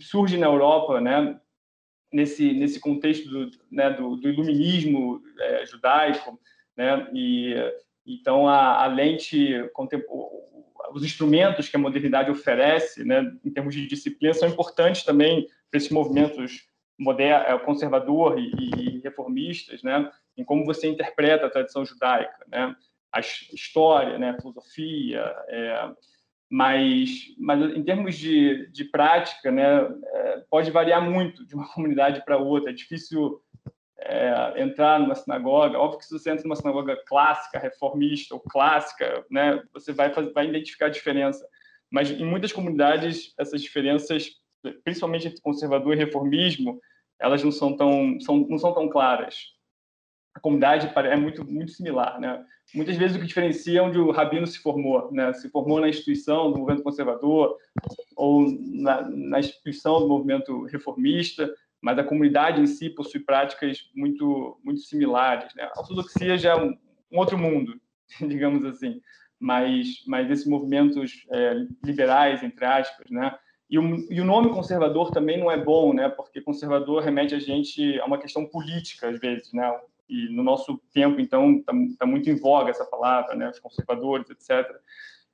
surge 0.00 0.36
na 0.36 0.46
Europa, 0.46 1.00
né, 1.00 1.38
nesse 2.12 2.52
nesse 2.52 2.80
contexto 2.80 3.28
do, 3.28 3.50
né, 3.70 3.90
do, 3.90 4.16
do 4.16 4.28
iluminismo 4.28 5.22
é, 5.38 5.66
judaico, 5.66 6.38
né, 6.76 7.08
e 7.14 7.54
Então, 8.04 8.48
a, 8.48 8.82
a 8.84 8.86
lente, 8.86 9.54
os 10.92 11.04
instrumentos 11.04 11.68
que 11.68 11.76
a 11.76 11.80
modernidade 11.80 12.30
oferece, 12.30 13.04
né, 13.04 13.32
em 13.44 13.50
termos 13.50 13.74
de 13.74 13.86
disciplina, 13.86 14.34
são 14.34 14.48
importantes 14.48 15.04
também 15.04 15.46
para 15.70 15.78
esses 15.78 15.90
movimentos 15.90 16.68
moderno, 16.98 17.46
é, 17.46 17.58
conservador 17.58 18.38
e, 18.38 18.50
e, 18.76 19.00
reformistas, 19.00 19.82
né, 19.82 20.10
em 20.36 20.44
como 20.44 20.64
você 20.64 20.88
interpreta 20.88 21.46
a 21.46 21.50
tradição 21.50 21.84
judaica, 21.84 22.44
né, 22.48 22.74
a 23.12 23.20
história, 23.20 24.18
né, 24.18 24.30
a 24.30 24.40
filosofia, 24.40 25.20
é, 25.48 25.90
mas, 26.52 27.34
mas 27.38 27.74
em 27.74 27.82
termos 27.82 28.14
de, 28.14 28.66
de 28.70 28.84
prática, 28.84 29.50
né, 29.50 29.88
é, 30.04 30.44
pode 30.50 30.70
variar 30.70 31.00
muito 31.02 31.46
de 31.46 31.54
uma 31.54 31.66
comunidade 31.72 32.22
para 32.26 32.36
outra. 32.36 32.68
É 32.68 32.74
difícil 32.74 33.40
é, 33.98 34.62
entrar 34.62 35.00
numa 35.00 35.14
sinagoga. 35.14 35.78
Óbvio 35.78 36.00
que 36.00 36.04
se 36.04 36.12
você 36.12 36.30
entra 36.30 36.44
numa 36.44 36.54
sinagoga 36.54 37.02
clássica, 37.06 37.58
reformista 37.58 38.34
ou 38.34 38.40
clássica, 38.40 39.24
né, 39.30 39.62
você 39.72 39.94
vai, 39.94 40.12
fazer, 40.12 40.30
vai 40.34 40.46
identificar 40.46 40.86
a 40.86 40.90
diferença. 40.90 41.42
Mas 41.90 42.10
em 42.10 42.26
muitas 42.26 42.52
comunidades, 42.52 43.32
essas 43.38 43.62
diferenças, 43.62 44.32
principalmente 44.84 45.28
entre 45.28 45.40
conservador 45.40 45.94
e 45.94 46.00
reformismo, 46.00 46.78
elas 47.18 47.42
não 47.42 47.50
são 47.50 47.74
tão, 47.74 48.20
são, 48.20 48.36
não 48.36 48.58
são 48.58 48.74
tão 48.74 48.90
claras. 48.90 49.54
A 50.34 50.40
comunidade 50.40 50.90
é 50.96 51.16
muito, 51.16 51.44
muito 51.44 51.72
similar. 51.72 52.18
Né? 52.20 52.44
Muitas 52.74 52.96
vezes 52.96 53.16
o 53.16 53.20
que 53.20 53.26
diferencia 53.26 53.80
é 53.80 53.82
onde 53.82 53.98
o 53.98 54.10
rabino 54.10 54.46
se 54.46 54.58
formou. 54.58 55.12
Né? 55.12 55.32
Se 55.34 55.48
formou 55.50 55.80
na 55.80 55.88
instituição 55.88 56.50
do 56.50 56.58
movimento 56.58 56.82
conservador 56.82 57.56
ou 58.16 58.46
na, 58.60 59.02
na 59.08 59.40
instituição 59.40 60.00
do 60.00 60.08
movimento 60.08 60.64
reformista, 60.64 61.52
mas 61.82 61.98
a 61.98 62.04
comunidade 62.04 62.60
em 62.60 62.66
si 62.66 62.88
possui 62.88 63.20
práticas 63.20 63.90
muito 63.94 64.58
muito 64.64 64.80
similares. 64.80 65.52
Né? 65.54 65.68
A 65.74 65.80
ortodoxia 65.80 66.38
já 66.38 66.52
é 66.52 66.56
um, 66.56 66.78
um 67.10 67.18
outro 67.18 67.36
mundo, 67.36 67.74
digamos 68.20 68.64
assim, 68.64 69.00
mas 69.38 70.02
mas 70.06 70.30
esses 70.30 70.46
movimentos 70.46 71.26
é, 71.30 71.66
liberais 71.84 72.42
entre 72.42 72.64
aspas, 72.64 73.10
né? 73.10 73.36
E 73.68 73.78
o, 73.78 74.12
e 74.12 74.20
o, 74.20 74.24
nome 74.24 74.50
conservador 74.50 75.10
também 75.10 75.40
não 75.40 75.50
é 75.50 75.56
bom, 75.56 75.94
né? 75.94 76.08
Porque 76.08 76.42
conservador 76.42 77.02
remete 77.02 77.34
a 77.34 77.38
gente 77.38 77.98
a 78.00 78.04
uma 78.04 78.18
questão 78.18 78.46
política 78.46 79.08
às 79.08 79.18
vezes, 79.18 79.50
né? 79.52 79.66
E 80.12 80.28
no 80.28 80.42
nosso 80.42 80.78
tempo, 80.92 81.18
então, 81.20 81.56
está 81.56 81.72
tá 82.00 82.06
muito 82.06 82.28
em 82.28 82.34
voga 82.34 82.70
essa 82.70 82.84
palavra, 82.84 83.34
né? 83.34 83.48
Os 83.48 83.58
conservadores, 83.58 84.28
etc. 84.28 84.70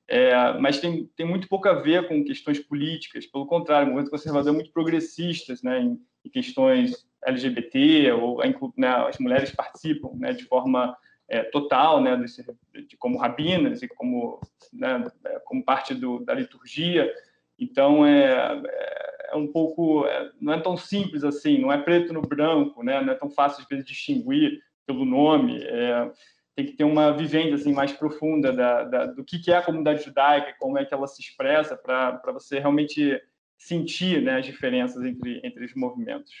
É, 0.07 0.57
mas 0.57 0.79
tem, 0.79 1.05
tem 1.17 1.25
muito 1.25 1.49
pouco 1.49 1.67
a 1.67 1.73
ver 1.73 2.07
com 2.07 2.23
questões 2.23 2.59
políticas. 2.59 3.25
Pelo 3.25 3.45
contrário, 3.45 3.87
o 3.87 3.89
movimento 3.89 4.09
conservador 4.09 4.53
é 4.53 4.55
muito 4.55 4.71
progressista, 4.71 5.53
né? 5.63 5.81
Em, 5.81 6.01
em 6.23 6.29
questões 6.29 7.05
LGBT, 7.25 8.13
ou 8.13 8.39
né, 8.77 8.87
as 8.87 9.17
mulheres 9.17 9.51
participam 9.51 10.11
né, 10.15 10.31
de 10.31 10.45
forma 10.45 10.97
é, 11.27 11.43
total, 11.43 12.01
né, 12.01 12.15
desse, 12.15 12.45
de, 12.73 12.97
como 12.97 13.17
rabinas 13.17 13.81
e 13.81 13.87
como, 13.87 14.39
né, 14.71 15.05
é, 15.25 15.39
como 15.39 15.63
parte 15.63 15.93
do, 15.93 16.23
da 16.23 16.33
liturgia. 16.33 17.11
Então, 17.57 18.05
é, 18.05 18.61
é, 18.65 19.29
é 19.31 19.35
um 19.35 19.47
pouco, 19.47 20.05
é, 20.05 20.31
não 20.39 20.53
é 20.53 20.61
tão 20.61 20.77
simples 20.77 21.23
assim, 21.23 21.59
não 21.59 21.71
é 21.71 21.77
preto 21.77 22.13
no 22.13 22.21
branco, 22.21 22.83
né, 22.83 23.01
não 23.01 23.11
é 23.11 23.15
tão 23.15 23.29
fácil, 23.29 23.61
às 23.61 23.67
vezes, 23.67 23.85
distinguir 23.85 24.61
pelo 24.89 25.05
nome. 25.05 25.63
É, 25.63 26.11
tem 26.55 26.65
que 26.65 26.73
ter 26.73 26.83
uma 26.83 27.15
vivência 27.15 27.53
assim, 27.53 27.71
mais 27.71 27.93
profunda 27.93 28.51
da, 28.51 28.83
da, 28.83 29.05
do 29.05 29.23
que, 29.23 29.51
é 29.51 29.55
a 29.55 29.61
comunidade 29.61 30.03
judaica, 30.03 30.55
como 30.59 30.77
é 30.77 30.85
que 30.85 30.93
ela 30.93 31.07
se 31.07 31.21
expressa, 31.21 31.77
para 31.77 32.19
você 32.33 32.59
realmente 32.59 33.21
sentir 33.57 34.21
né, 34.21 34.39
as 34.39 34.45
diferenças 34.45 35.03
entre, 35.03 35.39
entre 35.43 35.63
os 35.63 35.73
movimentos. 35.75 36.33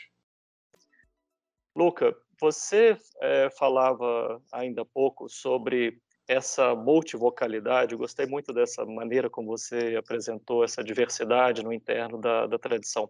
Luca, 1.75 2.15
você 2.41 2.97
é, 3.21 3.49
falava 3.51 4.41
ainda 4.51 4.81
há 4.81 4.85
pouco 4.85 5.29
sobre 5.29 6.01
essa 6.27 6.75
multivocalidade, 6.75 7.93
eu 7.93 7.97
gostei 7.97 8.25
muito 8.25 8.53
dessa 8.53 8.85
maneira 8.85 9.29
como 9.29 9.47
você 9.47 9.95
apresentou 9.97 10.63
essa 10.63 10.83
diversidade 10.83 11.63
no 11.63 11.73
interno 11.73 12.19
da, 12.19 12.45
da 12.45 12.59
tradição. 12.59 13.09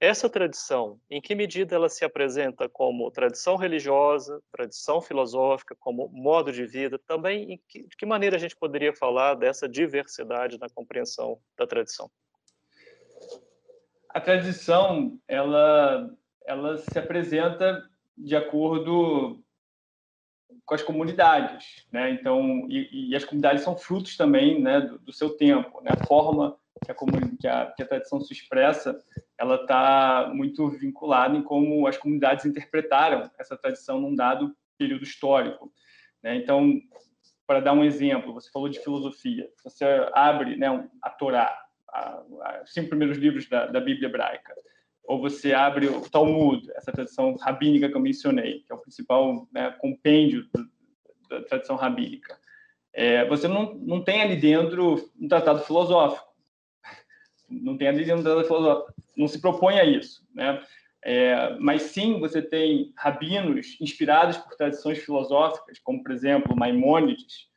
Essa 0.00 0.30
tradição, 0.30 0.98
em 1.10 1.20
que 1.20 1.34
medida 1.34 1.76
ela 1.76 1.88
se 1.88 2.04
apresenta 2.04 2.68
como 2.68 3.10
tradição 3.10 3.56
religiosa, 3.56 4.42
tradição 4.50 5.02
filosófica, 5.02 5.76
como 5.78 6.08
modo 6.08 6.50
de 6.50 6.64
vida? 6.64 6.98
Também, 7.06 7.60
que, 7.68 7.86
de 7.86 7.96
que 7.96 8.06
maneira 8.06 8.36
a 8.36 8.38
gente 8.38 8.56
poderia 8.56 8.94
falar 8.94 9.34
dessa 9.34 9.68
diversidade 9.68 10.58
na 10.58 10.70
compreensão 10.70 11.38
da 11.56 11.66
tradição? 11.66 12.10
a 14.12 14.20
tradição 14.20 15.18
ela 15.26 16.10
ela 16.46 16.78
se 16.78 16.98
apresenta 16.98 17.88
de 18.16 18.34
acordo 18.34 19.40
com 20.64 20.74
as 20.74 20.82
comunidades, 20.82 21.86
né? 21.92 22.10
Então, 22.10 22.66
e, 22.68 23.10
e 23.10 23.16
as 23.16 23.24
comunidades 23.24 23.62
são 23.62 23.76
frutos 23.76 24.16
também, 24.16 24.60
né, 24.60 24.80
do, 24.80 24.98
do 24.98 25.12
seu 25.12 25.36
tempo, 25.36 25.80
né? 25.80 25.92
A 25.92 26.06
forma 26.06 26.58
que 26.94 27.16
a, 27.16 27.30
que 27.40 27.48
a, 27.48 27.66
que 27.76 27.82
a 27.82 27.86
tradição 27.86 28.20
se 28.20 28.32
expressa, 28.32 28.98
ela 29.38 29.56
está 29.56 30.30
muito 30.34 30.68
vinculada 30.70 31.36
em 31.36 31.42
como 31.42 31.86
as 31.86 31.96
comunidades 31.96 32.44
interpretaram 32.44 33.30
essa 33.38 33.56
tradição 33.56 34.00
num 34.00 34.14
dado 34.14 34.54
período 34.78 35.04
histórico, 35.04 35.72
né? 36.22 36.36
Então, 36.36 36.80
para 37.50 37.58
dar 37.58 37.72
um 37.72 37.84
exemplo, 37.84 38.32
você 38.32 38.48
falou 38.48 38.68
de 38.68 38.78
filosofia. 38.78 39.48
Você 39.64 39.84
abre, 40.12 40.56
né, 40.56 40.88
a 41.02 41.10
Torá, 41.10 41.52
os 42.62 42.72
cinco 42.72 42.90
primeiros 42.90 43.18
livros 43.18 43.48
da, 43.48 43.66
da 43.66 43.80
Bíblia 43.80 44.08
hebraica. 44.08 44.54
Ou 45.02 45.20
você 45.20 45.52
abre 45.52 45.88
o 45.88 46.08
Talmud, 46.08 46.70
essa 46.76 46.92
tradição 46.92 47.34
rabínica 47.34 47.88
que 47.88 47.96
eu 47.96 48.00
mencionei, 48.00 48.60
que 48.60 48.72
é 48.72 48.74
o 48.74 48.78
principal 48.78 49.48
né, 49.52 49.72
compêndio 49.80 50.48
da 51.28 51.42
tradição 51.42 51.74
rabínica. 51.74 52.38
É, 52.92 53.24
você 53.26 53.48
não, 53.48 53.74
não 53.74 54.00
tem 54.00 54.22
ali 54.22 54.36
dentro 54.36 55.10
um 55.20 55.26
tratado 55.26 55.64
filosófico. 55.64 56.29
Não 57.50 57.76
tem 57.76 57.88
filosófico. 58.44 58.94
Não 59.16 59.28
se 59.28 59.40
propõe 59.40 59.78
a 59.78 59.84
isso. 59.84 60.26
Né? 60.34 60.62
É, 61.02 61.56
mas 61.58 61.82
sim, 61.82 62.20
você 62.20 62.40
tem 62.40 62.92
rabinos 62.96 63.76
inspirados 63.80 64.36
por 64.36 64.56
tradições 64.56 64.98
filosóficas, 64.98 65.78
como, 65.78 66.02
por 66.02 66.12
exemplo, 66.12 66.56
Maimônides, 66.56 67.48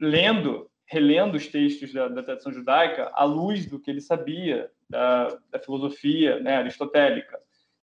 lendo 0.00 0.68
relendo 0.86 1.36
os 1.36 1.48
textos 1.48 1.92
da, 1.92 2.08
da, 2.08 2.22
tradição 2.22 2.52
judaica 2.52 3.10
à 3.14 3.24
luz 3.24 3.66
do 3.66 3.80
que 3.80 3.90
ele 3.90 4.00
sabia 4.00 4.70
da, 4.88 5.28
da 5.50 5.58
filosofia 5.58 6.38
né, 6.40 6.56
aristotélica. 6.56 7.40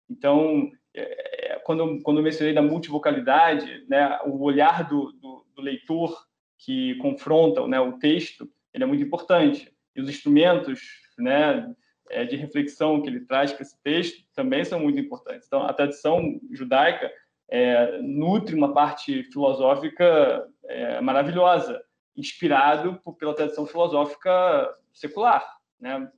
Então, 0.09 0.71
é, 0.93 1.53
é, 1.53 1.59
quando, 1.59 2.01
quando 2.03 2.17
eu 2.17 2.23
mencionei 2.23 2.53
da 2.53 2.61
multivocalidade, 2.61 3.85
né, 3.89 4.19
o 4.25 4.41
olhar 4.43 4.87
do, 4.87 5.11
do, 5.13 5.45
do 5.55 5.61
leitor 5.61 6.25
que 6.57 6.95
confronta 6.95 7.67
né, 7.67 7.79
o 7.79 7.97
texto, 7.97 8.49
ele 8.73 8.83
é 8.83 8.87
muito 8.87 9.03
importante. 9.03 9.71
E 9.95 10.01
os 10.01 10.09
instrumentos 10.09 10.81
né, 11.17 11.73
é, 12.09 12.25
de 12.25 12.35
reflexão 12.35 13.01
que 13.01 13.09
ele 13.09 13.21
traz 13.21 13.51
para 13.51 13.63
esse 13.63 13.81
texto 13.81 14.25
também 14.35 14.63
são 14.63 14.79
muito 14.79 14.99
importantes. 14.99 15.47
Então, 15.47 15.63
a 15.63 15.73
tradição 15.73 16.39
judaica 16.51 17.11
é, 17.49 17.99
nutre 18.01 18.55
uma 18.55 18.73
parte 18.73 19.23
filosófica 19.23 20.47
é, 20.65 21.01
maravilhosa, 21.01 21.81
inspirado 22.15 22.99
por, 23.03 23.15
pela 23.15 23.35
tradição 23.35 23.65
filosófica 23.65 24.73
secular, 24.93 25.45
né? 25.79 26.09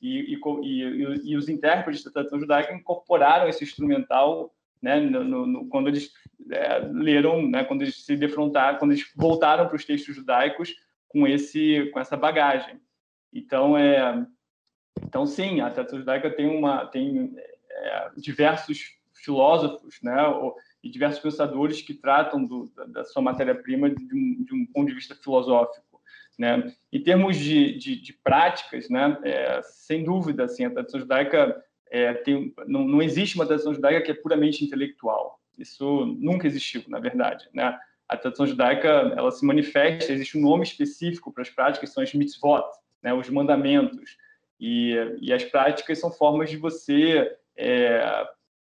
E, 0.00 0.34
e, 0.34 0.40
e, 0.62 1.30
e, 1.30 1.36
os 1.36 1.48
intérpretes 1.48 2.04
da 2.04 2.10
tradição 2.10 2.38
judaica 2.38 2.74
incorporaram 2.74 3.48
esse 3.48 3.64
instrumental, 3.64 4.54
né? 4.82 5.00
No, 5.00 5.46
no, 5.46 5.66
quando 5.68 5.88
eles 5.88 6.12
é, 6.50 6.80
leram, 6.92 7.48
né? 7.48 7.64
Quando 7.64 7.80
eles 7.80 8.04
se 8.04 8.14
defrontaram, 8.14 8.78
quando 8.78 8.92
eles 8.92 9.10
voltaram 9.16 9.66
para 9.66 9.76
os 9.76 9.84
textos 9.86 10.14
judaicos 10.14 10.74
com 11.08 11.26
esse, 11.26 11.90
com 11.92 12.00
essa 12.00 12.18
bagagem. 12.18 12.78
Então 13.34 13.76
é, 13.76 14.24
então 15.02 15.26
sim, 15.26 15.60
a 15.60 15.70
tradição 15.70 15.98
judaica 15.98 16.30
tem 16.30 16.46
uma, 16.46 16.86
tem 16.86 17.34
é, 17.70 18.10
diversos 18.16 18.94
filósofos, 19.12 19.98
né? 20.02 20.16
e 20.82 20.90
diversos 20.90 21.20
pensadores 21.20 21.80
que 21.80 21.94
tratam 21.94 22.44
do, 22.44 22.70
da, 22.76 22.84
da, 22.84 23.04
sua 23.04 23.22
matéria-prima 23.22 23.88
de, 23.88 24.04
um, 24.14 24.44
de 24.44 24.54
um 24.54 24.66
ponto 24.66 24.88
de 24.88 24.94
vista 24.94 25.14
filosófico. 25.14 26.00
Né? 26.38 26.72
Em 26.92 27.02
termos 27.02 27.38
de, 27.38 27.78
de, 27.78 27.96
de 28.00 28.12
práticas, 28.12 28.90
né, 28.90 29.18
é, 29.24 29.62
sem 29.62 30.04
dúvida, 30.04 30.44
assim, 30.44 30.64
a 30.64 30.70
tradição 30.70 31.00
judaica 31.00 31.64
é, 31.90 32.12
tem, 32.12 32.52
não, 32.66 32.84
não 32.84 33.00
existe 33.00 33.36
uma 33.36 33.46
tradição 33.46 33.72
judaica 33.72 34.02
que 34.02 34.10
é 34.10 34.14
puramente 34.14 34.62
intelectual. 34.62 35.40
Isso 35.58 36.04
nunca 36.18 36.46
existiu, 36.46 36.82
na 36.88 36.98
verdade. 36.98 37.48
Né? 37.54 37.78
A 38.08 38.16
tradição 38.16 38.46
judaica 38.46 38.88
ela 39.16 39.30
se 39.30 39.46
manifesta, 39.46 40.12
existe 40.12 40.36
um 40.36 40.42
nome 40.42 40.64
específico 40.64 41.32
para 41.32 41.42
as 41.42 41.50
práticas, 41.50 41.90
são 41.90 42.02
as 42.02 42.12
mitzvot, 42.12 42.66
né, 43.04 43.12
os 43.12 43.28
mandamentos. 43.28 44.16
E, 44.58 44.94
e 45.20 45.32
as 45.32 45.44
práticas 45.44 46.00
são 46.00 46.10
formas 46.10 46.48
de 46.48 46.56
você 46.56 47.36
é, 47.54 48.26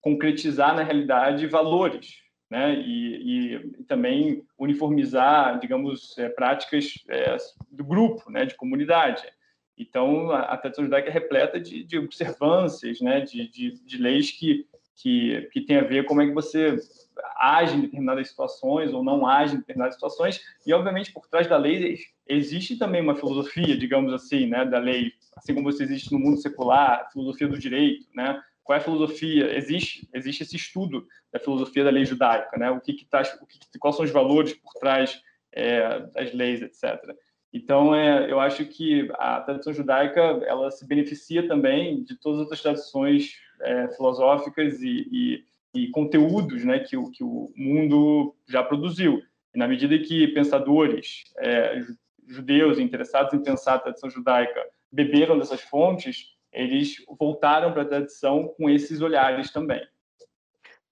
concretizar 0.03 0.77
na 0.77 0.83
realidade 0.83 1.47
valores, 1.47 2.19
né? 2.51 2.75
E, 2.75 3.55
e 3.55 3.85
também 3.85 4.45
uniformizar, 4.59 5.59
digamos, 5.59 6.17
é, 6.19 6.29
práticas 6.29 7.05
é, 7.09 7.37
do 7.71 7.85
grupo, 7.85 8.31
né? 8.31 8.45
De 8.45 8.55
comunidade. 8.55 9.23
Então, 9.77 10.31
a, 10.31 10.41
a 10.41 10.57
tradição 10.59 10.85
judaica 10.85 11.09
é 11.09 11.13
repleta 11.13 11.59
de, 11.59 11.85
de 11.85 11.99
observâncias, 11.99 13.01
né? 13.01 13.21
De, 13.23 13.49
de, 13.49 13.83
de, 13.83 13.97
leis 13.97 14.31
que 14.31 14.67
que, 15.01 15.49
que 15.53 15.61
tem 15.61 15.79
a 15.79 15.85
ver 15.85 16.05
como 16.05 16.21
é 16.21 16.27
que 16.27 16.35
você 16.35 16.77
age 17.37 17.77
em 17.77 17.81
determinadas 17.81 18.29
situações 18.29 18.93
ou 18.93 19.03
não 19.03 19.27
age 19.27 19.55
em 19.55 19.59
determinadas 19.59 19.95
situações. 19.95 20.41
E, 20.67 20.73
obviamente, 20.73 21.13
por 21.13 21.27
trás 21.29 21.47
da 21.47 21.57
lei 21.57 21.99
existe 22.27 22.77
também 22.77 23.01
uma 23.01 23.15
filosofia, 23.15 23.77
digamos 23.77 24.13
assim, 24.13 24.47
né, 24.47 24.65
da 24.65 24.79
lei, 24.79 25.13
assim 25.37 25.55
como 25.55 25.71
você 25.73 25.85
existe 25.85 26.13
no 26.13 26.19
mundo 26.19 26.41
secular, 26.41 27.09
filosofia 27.13 27.49
do 27.49 27.59
direito, 27.59 28.07
né? 28.15 28.41
Qual 28.63 28.77
é 28.77 28.81
a 28.81 28.85
filosofia? 28.85 29.57
Existe, 29.57 30.07
existe 30.13 30.43
esse 30.43 30.57
estudo 30.57 31.07
da 31.33 31.39
filosofia 31.39 31.85
da 31.85 31.91
lei 31.91 32.05
judaica, 32.05 32.59
né? 32.59 32.71
O 32.71 32.81
que 32.81 32.93
que 32.93 33.07
tá, 33.07 33.23
o 33.41 33.47
que, 33.47 33.59
quais 33.79 33.97
são 33.97 34.05
os 34.05 34.11
valores 34.11 34.53
por 34.53 34.75
trás 34.75 35.23
é, 35.53 36.01
das 36.01 36.35
leis, 36.35 36.61
etc. 36.61 36.99
Então, 37.51 37.95
é, 37.95 38.31
eu 38.31 38.39
acho 38.39 38.67
que 38.67 39.09
a 39.15 39.41
tradição 39.41 39.73
judaica 39.73 40.21
ela 40.45 40.71
se 40.71 40.87
beneficia 40.87 41.49
também 41.49 42.03
de 42.03 42.15
todas 42.17 42.53
as 42.53 42.61
tradições 42.61 43.33
é, 43.61 43.89
filosóficas 43.89 44.81
e, 44.81 45.09
e, 45.11 45.45
e, 45.75 45.91
conteúdos 45.91 46.65
né, 46.65 46.81
que, 46.81 46.97
o, 46.97 47.11
que 47.11 47.23
o 47.23 47.53
mundo 47.57 48.35
já 48.49 48.63
produziu. 48.63 49.23
E 49.55 49.59
na 49.59 49.67
medida 49.67 49.99
que 49.99 50.29
pensadores 50.29 51.25
é, 51.39 51.81
judeus 52.27 52.79
interessados 52.79 53.33
em 53.35 53.43
pensar 53.43 53.75
a 53.75 53.79
tradição 53.79 54.11
judaica 54.11 54.65
beberam 54.91 55.39
dessas 55.39 55.61
fontes, 55.63 56.37
eles 56.53 56.97
voltaram 57.19 57.73
para 57.73 57.83
a 57.83 57.89
tradição 57.89 58.49
com 58.57 58.69
esses 58.71 59.01
olhares 59.01 59.53
também. 59.53 59.87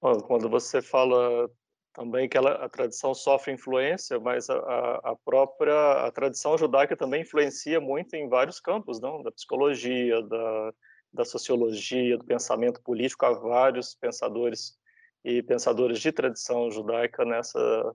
Quando 0.01 0.49
você 0.49 0.83
fala 0.83 1.51
também 1.97 2.29
que 2.29 2.37
ela, 2.37 2.53
a 2.53 2.69
tradição 2.69 3.15
sofre 3.15 3.53
influência, 3.53 4.21
mas 4.21 4.51
a, 4.51 5.01
a, 5.03 5.17
própria 5.25 6.05
a 6.05 6.11
tradição 6.13 6.57
judaica 6.59 6.95
também 6.95 7.23
influencia 7.23 7.81
muito 7.81 8.15
em 8.15 8.29
vários 8.29 8.61
campos, 8.61 9.01
não? 9.01 9.23
Da 9.23 9.33
psicologia, 9.33 10.23
da, 10.23 10.75
da 11.13 11.25
sociologia, 11.25 12.19
do 12.19 12.25
pensamento 12.25 12.81
político, 12.83 13.25
há 13.25 13.33
vários 13.33 13.95
pensadores 13.95 14.79
e 15.25 15.43
pensadores 15.43 16.01
de 16.01 16.13
tradição 16.13 16.71
judaica 16.71 17.25
nessa 17.25 17.95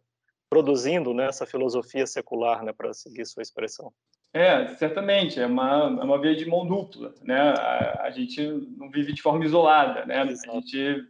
produzindo 0.50 1.14
nessa 1.14 1.46
né, 1.46 1.50
filosofia 1.50 2.06
secular, 2.06 2.62
né, 2.62 2.74
para 2.74 2.94
seguir 2.94 3.26
sua 3.26 3.42
expressão. 3.42 3.94
É, 4.34 4.68
certamente, 4.76 5.40
é 5.40 5.46
uma, 5.46 5.98
é 6.02 6.04
uma 6.04 6.20
via 6.20 6.36
de 6.36 6.46
mão 6.46 6.68
dupla, 6.68 7.14
né? 7.22 7.40
A, 7.40 8.04
a 8.04 8.12
gente 8.12 8.42
não 8.78 8.90
vive 8.90 9.14
de 9.14 9.22
forma 9.22 9.46
isolada, 9.46 10.06
né? 10.06 10.22
Exato. 10.30 10.52
A 10.52 10.54
gente 10.56 11.08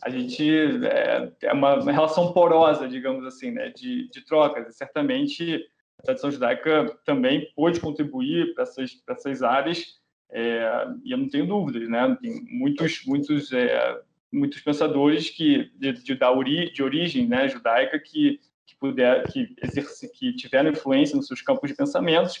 a 0.00 0.10
gente 0.10 0.50
é, 0.86 1.32
é 1.42 1.52
uma, 1.52 1.74
uma, 1.74 1.92
relação 1.92 2.32
porosa, 2.32 2.88
digamos 2.88 3.24
assim, 3.26 3.50
né, 3.50 3.70
de, 3.70 4.08
de 4.08 4.24
trocas. 4.24 4.66
E 4.66 4.72
certamente 4.72 5.62
a 6.00 6.02
tradição 6.04 6.30
judaica 6.30 6.96
também 7.04 7.52
pôde 7.54 7.80
contribuir 7.80 8.54
para 8.54 8.62
essas, 8.62 8.94
para 8.94 9.14
essas 9.14 9.42
áreas, 9.42 10.00
é, 10.30 10.86
e 11.04 11.12
eu 11.12 11.18
não 11.18 11.28
tenho 11.28 11.46
dúvidas, 11.46 11.88
né? 11.88 12.16
Tem 12.20 12.44
muitos, 12.50 13.04
muitos, 13.06 13.52
é, 13.52 14.00
muitos 14.32 14.60
pensadores 14.60 15.30
que 15.30 15.70
de, 15.76 15.92
de, 15.92 16.14
da 16.14 16.30
ori, 16.30 16.72
de 16.72 16.82
origem 16.82 17.26
né, 17.26 17.48
judaica 17.48 17.98
que 17.98 18.40
que 18.66 18.74
puder 18.76 19.30
que 19.30 19.54
exerce, 19.62 20.10
que 20.10 20.32
tiveram 20.34 20.70
influência 20.70 21.16
nos 21.16 21.26
seus 21.26 21.42
campos 21.42 21.68
de 21.68 21.76
pensamentos 21.76 22.38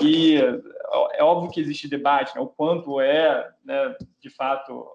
e 0.00 0.36
é 1.14 1.22
óbvio 1.22 1.50
que 1.50 1.60
existe 1.60 1.88
debate 1.88 2.32
né, 2.34 2.40
o 2.40 2.46
quanto 2.46 3.00
é 3.00 3.50
né, 3.64 3.96
de 4.20 4.30
fato 4.30 4.86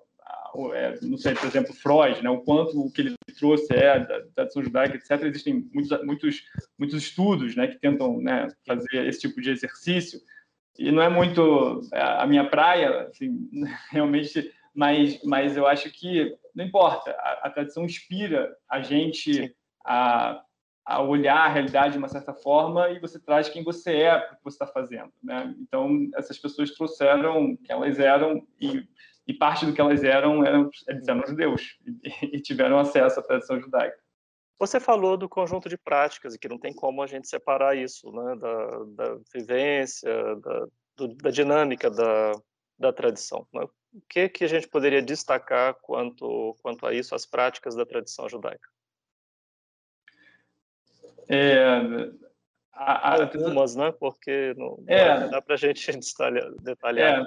é, 0.73 0.97
não 1.03 1.17
sei, 1.17 1.35
por 1.35 1.45
exemplo, 1.45 1.73
Freud, 1.73 2.23
né, 2.23 2.29
o 2.29 2.39
quanto 2.39 2.79
o 2.79 2.91
que 2.91 3.01
ele 3.01 3.15
trouxe 3.37 3.73
é 3.73 3.99
da 3.99 4.21
tradição 4.35 4.63
judaica, 4.63 4.95
etc. 4.95 5.23
Existem 5.23 5.69
muitos, 5.73 6.03
muitos, 6.03 6.43
muitos 6.77 7.03
estudos 7.03 7.55
né, 7.55 7.67
que 7.67 7.77
tentam 7.77 8.19
né, 8.19 8.47
fazer 8.65 9.07
esse 9.07 9.21
tipo 9.21 9.39
de 9.41 9.51
exercício, 9.51 10.19
e 10.79 10.91
não 10.91 11.01
é 11.01 11.09
muito 11.09 11.81
é, 11.93 12.01
a 12.01 12.25
minha 12.25 12.49
praia, 12.49 13.07
assim, 13.07 13.49
realmente, 13.91 14.51
mas, 14.73 15.21
mas 15.23 15.57
eu 15.57 15.67
acho 15.67 15.91
que 15.91 16.35
não 16.55 16.65
importa, 16.65 17.11
a, 17.11 17.47
a 17.47 17.49
tradição 17.49 17.85
inspira 17.85 18.55
a 18.69 18.81
gente 18.81 19.55
a, 19.85 20.41
a 20.85 21.01
olhar 21.01 21.37
a 21.37 21.49
realidade 21.49 21.93
de 21.93 21.99
uma 21.99 22.07
certa 22.07 22.33
forma 22.33 22.89
e 22.89 22.99
você 22.99 23.19
traz 23.19 23.49
quem 23.49 23.63
você 23.63 23.97
é 23.97 24.17
para 24.17 24.33
o 24.33 24.37
que 24.37 24.43
você 24.43 24.55
está 24.55 24.67
fazendo. 24.67 25.11
Né? 25.23 25.53
Então, 25.59 26.09
essas 26.15 26.37
pessoas 26.37 26.71
trouxeram 26.71 27.55
quem 27.57 27.75
elas 27.75 27.99
eram 27.99 28.41
e 28.59 28.83
e 29.29 29.33
parte 29.33 29.63
do 29.63 29.71
que 29.71 29.79
elas 29.79 30.03
eram, 30.03 30.43
eram 30.43 30.71
eles 30.87 31.07
eram 31.07 31.23
judeus 31.27 31.77
e, 31.85 32.25
e 32.35 32.41
tiveram 32.41 32.79
acesso 32.79 33.19
à 33.19 33.23
tradição 33.23 33.61
judaica. 33.61 33.99
Você 34.59 34.79
falou 34.79 35.15
do 35.15 35.29
conjunto 35.29 35.69
de 35.69 35.77
práticas 35.77 36.35
e 36.35 36.39
que 36.39 36.49
não 36.49 36.59
tem 36.59 36.73
como 36.73 37.01
a 37.01 37.07
gente 37.07 37.29
separar 37.29 37.77
isso, 37.77 38.11
né, 38.11 38.35
da, 38.35 38.83
da 38.89 39.19
vivência, 39.33 40.35
da, 40.35 40.67
do, 40.97 41.07
da 41.15 41.31
dinâmica 41.31 41.89
da, 41.89 42.33
da 42.77 42.91
tradição. 42.91 43.47
Né? 43.53 43.63
O 43.93 44.01
que 44.07 44.27
que 44.27 44.43
a 44.43 44.47
gente 44.47 44.67
poderia 44.67 45.01
destacar 45.01 45.75
quanto 45.81 46.55
quanto 46.61 46.85
a 46.85 46.93
isso, 46.93 47.15
as 47.15 47.25
práticas 47.25 47.73
da 47.73 47.85
tradição 47.85 48.27
judaica? 48.27 48.69
É, 51.29 51.63
a, 52.73 53.13
a, 53.13 53.21
Algumas, 53.21 53.75
né? 53.75 53.91
Porque 53.91 54.53
não, 54.57 54.83
é, 54.87 55.19
não 55.19 55.29
dá 55.29 55.41
para 55.41 55.55
a 55.55 55.57
gente 55.57 55.91
detalhar. 55.97 56.51
detalhar. 56.61 57.21
É, 57.21 57.25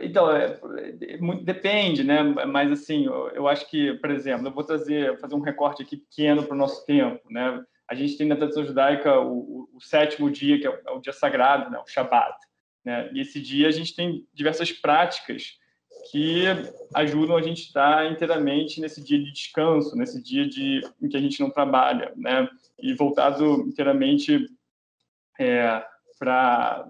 então, 0.00 0.34
é, 0.34 0.58
é, 0.78 1.18
depende, 1.42 2.02
né? 2.02 2.22
Mas 2.22 2.72
assim, 2.72 3.04
eu, 3.04 3.28
eu, 3.30 3.48
acho 3.48 3.68
que, 3.68 3.92
por 3.94 4.10
exemplo, 4.10 4.46
eu 4.46 4.52
vou 4.52 4.64
trazer, 4.64 5.18
fazer 5.18 5.34
um 5.34 5.40
recorte 5.40 5.82
aqui 5.82 5.98
pequeno 5.98 6.42
para 6.42 6.54
o 6.54 6.58
nosso 6.58 6.84
tempo, 6.86 7.20
né? 7.30 7.62
A 7.88 7.94
gente 7.94 8.16
tem 8.16 8.26
na 8.26 8.36
tradição 8.36 8.64
judaica 8.64 9.20
o, 9.20 9.38
o, 9.38 9.68
o 9.74 9.80
sétimo 9.80 10.30
dia, 10.30 10.58
que 10.58 10.66
é 10.66 10.70
o, 10.70 10.80
é 10.86 10.90
o, 10.92 11.00
dia 11.00 11.12
sagrado, 11.12 11.70
né? 11.70 11.78
O 11.78 11.86
Shabat. 11.86 12.34
Né? 12.84 13.10
E 13.12 13.20
esse 13.20 13.40
dia 13.40 13.68
a 13.68 13.70
gente 13.70 13.94
tem 13.94 14.26
diversas 14.32 14.72
práticas 14.72 15.58
que 16.10 16.44
ajudam 16.94 17.36
a 17.36 17.42
gente 17.42 17.62
estar 17.66 18.10
inteiramente 18.10 18.80
nesse 18.80 19.04
dia 19.04 19.18
de 19.18 19.30
descanso, 19.30 19.94
nesse 19.94 20.22
dia 20.22 20.48
de, 20.48 20.80
em 21.00 21.08
que 21.08 21.16
a 21.16 21.20
gente 21.20 21.38
não 21.40 21.50
trabalha, 21.50 22.12
né? 22.16 22.48
E 22.80 22.94
voltado 22.94 23.60
inteiramente 23.68 24.46
é, 25.38 25.84
para 26.18 26.88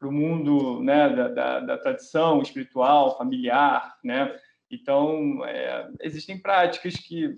para 0.00 0.08
o 0.08 0.12
mundo 0.12 0.82
né, 0.82 1.10
da, 1.10 1.28
da, 1.28 1.60
da, 1.60 1.78
tradição 1.78 2.40
espiritual, 2.40 3.18
familiar, 3.18 3.98
né? 4.02 4.34
Então, 4.70 5.44
é, 5.44 5.90
existem 6.00 6.40
práticas 6.40 6.94
que, 6.94 7.34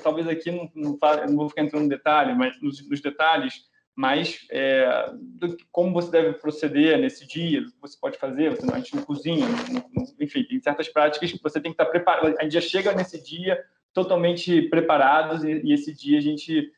talvez 0.00 0.28
aqui 0.28 0.52
não, 0.52 0.70
não, 0.74 0.98
não, 1.26 1.36
vou 1.36 1.48
ficar 1.48 1.62
entrando 1.62 1.84
no 1.84 1.88
detalhe, 1.88 2.34
mas 2.34 2.60
nos, 2.62 2.88
nos 2.88 3.00
detalhes, 3.00 3.64
mas 3.96 4.46
é, 4.50 5.10
do, 5.18 5.56
como 5.72 5.92
você 5.92 6.10
deve 6.10 6.34
proceder 6.34 6.98
nesse 6.98 7.26
dia, 7.26 7.62
o 7.62 7.64
que 7.64 7.80
você 7.80 7.98
pode 7.98 8.16
fazer, 8.16 8.50
você 8.50 8.64
não, 8.64 8.74
a 8.74 8.78
gente 8.78 8.94
não 8.94 9.02
cozinha, 9.02 9.46
não, 9.48 9.84
não, 9.92 10.04
enfim, 10.20 10.44
tem 10.44 10.60
certas 10.60 10.88
práticas 10.88 11.32
que 11.32 11.42
você 11.42 11.60
tem 11.60 11.72
que 11.72 11.82
estar 11.82 11.90
preparado. 11.90 12.36
A 12.38 12.42
gente 12.44 12.52
já 12.52 12.60
chega 12.60 12.94
nesse 12.94 13.20
dia 13.24 13.58
totalmente 13.92 14.62
preparados 14.62 15.42
e, 15.42 15.62
e 15.64 15.72
esse 15.72 15.92
dia 15.92 16.18
a 16.18 16.22
gente 16.22 16.70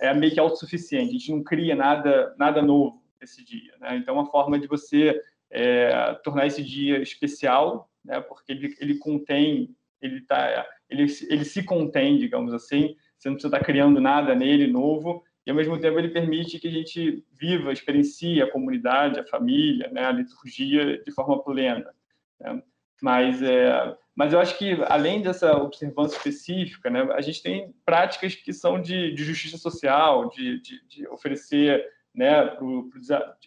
é 0.00 0.14
meio 0.14 0.32
que 0.32 0.40
autossuficiente, 0.40 1.10
a 1.10 1.18
gente 1.18 1.32
não 1.32 1.42
cria 1.42 1.74
nada, 1.74 2.34
nada 2.38 2.62
novo 2.62 3.02
esse 3.20 3.44
dia. 3.44 3.72
Né? 3.80 3.96
Então, 3.96 4.14
uma 4.14 4.30
forma 4.30 4.58
de 4.58 4.66
você 4.66 5.20
é, 5.50 6.14
tornar 6.24 6.46
esse 6.46 6.62
dia 6.62 7.00
especial, 7.00 7.90
né? 8.04 8.20
porque 8.20 8.52
ele, 8.52 8.76
ele 8.80 8.98
contém, 8.98 9.74
ele, 10.00 10.20
tá, 10.22 10.66
ele, 10.88 11.06
ele 11.28 11.44
se 11.44 11.62
contém, 11.62 12.18
digamos 12.18 12.52
assim, 12.52 12.94
você 13.18 13.28
não 13.28 13.34
precisa 13.34 13.54
estar 13.54 13.64
criando 13.64 14.00
nada 14.00 14.34
nele 14.34 14.66
novo, 14.66 15.24
e 15.44 15.50
ao 15.50 15.56
mesmo 15.56 15.80
tempo 15.80 15.98
ele 15.98 16.10
permite 16.10 16.58
que 16.58 16.68
a 16.68 16.70
gente 16.70 17.24
viva, 17.32 17.72
experiencie 17.72 18.42
a 18.42 18.50
comunidade, 18.50 19.18
a 19.18 19.26
família, 19.26 19.88
né? 19.90 20.04
a 20.04 20.12
liturgia 20.12 21.02
de 21.02 21.10
forma 21.12 21.42
plena. 21.42 21.90
Né? 22.38 22.62
Mas, 23.00 23.40
é, 23.42 23.96
mas 24.14 24.32
eu 24.32 24.40
acho 24.40 24.58
que, 24.58 24.76
além 24.88 25.22
dessa 25.22 25.56
observância 25.56 26.16
específica, 26.16 26.90
né, 26.90 27.02
a 27.12 27.20
gente 27.20 27.42
tem 27.42 27.72
práticas 27.84 28.34
que 28.34 28.52
são 28.52 28.80
de, 28.80 29.12
de 29.12 29.24
justiça 29.24 29.56
social, 29.56 30.28
de, 30.30 30.60
de, 30.60 30.86
de 30.88 31.08
oferecer 31.08 31.86
né, 32.18 32.46
pro, 32.46 32.90
pro, 32.90 33.00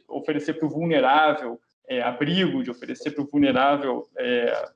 oferecer 0.07 0.53
para 0.53 0.65
o 0.65 0.69
vulnerável 0.69 1.59
é, 1.89 2.01
abrigo, 2.01 2.63
de 2.63 2.71
oferecer 2.71 3.11
para 3.11 3.21
o 3.21 3.27
vulnerável 3.27 4.07
é, 4.17 4.69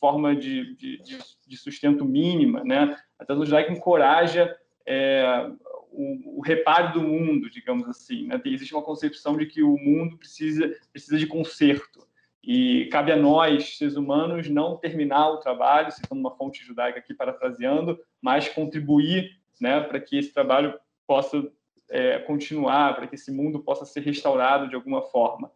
forma 0.00 0.34
de, 0.34 0.74
de, 0.74 1.02
de, 1.46 1.56
sustento 1.58 2.02
mínima. 2.02 2.64
Né? 2.64 2.96
A 3.18 3.26
teologia 3.26 3.50
judaica 3.50 3.72
encoraja 3.78 4.56
é, 4.86 5.50
o, 5.92 6.38
o, 6.38 6.40
reparo 6.40 6.94
do 6.94 7.02
mundo, 7.02 7.50
digamos 7.50 7.86
assim. 7.86 8.26
Né? 8.26 8.38
Tem, 8.38 8.54
existe 8.54 8.74
uma 8.74 8.82
concepção 8.82 9.36
de 9.36 9.44
que 9.44 9.62
o 9.62 9.76
mundo 9.76 10.16
precisa, 10.16 10.74
precisa 10.90 11.18
de 11.18 11.26
conserto. 11.26 12.06
E 12.42 12.86
cabe 12.86 13.12
a 13.12 13.16
nós, 13.16 13.76
seres 13.76 13.96
humanos, 13.96 14.48
não 14.48 14.78
terminar 14.78 15.28
o 15.28 15.40
trabalho, 15.40 15.92
citando 15.92 16.22
uma 16.22 16.34
fonte 16.34 16.64
judaica 16.64 17.00
aqui 17.00 17.12
parafraseando, 17.12 17.98
mas 18.18 18.48
contribuir 18.48 19.38
né, 19.60 19.80
para 19.80 20.00
que 20.00 20.16
esse 20.16 20.32
trabalho 20.32 20.72
possa 21.06 21.46
é, 21.88 22.18
continuar, 22.20 22.94
para 22.94 23.06
que 23.06 23.14
esse 23.14 23.30
mundo 23.30 23.60
possa 23.60 23.84
ser 23.84 24.00
restaurado 24.00 24.68
de 24.68 24.74
alguma 24.74 25.02
forma. 25.02 25.50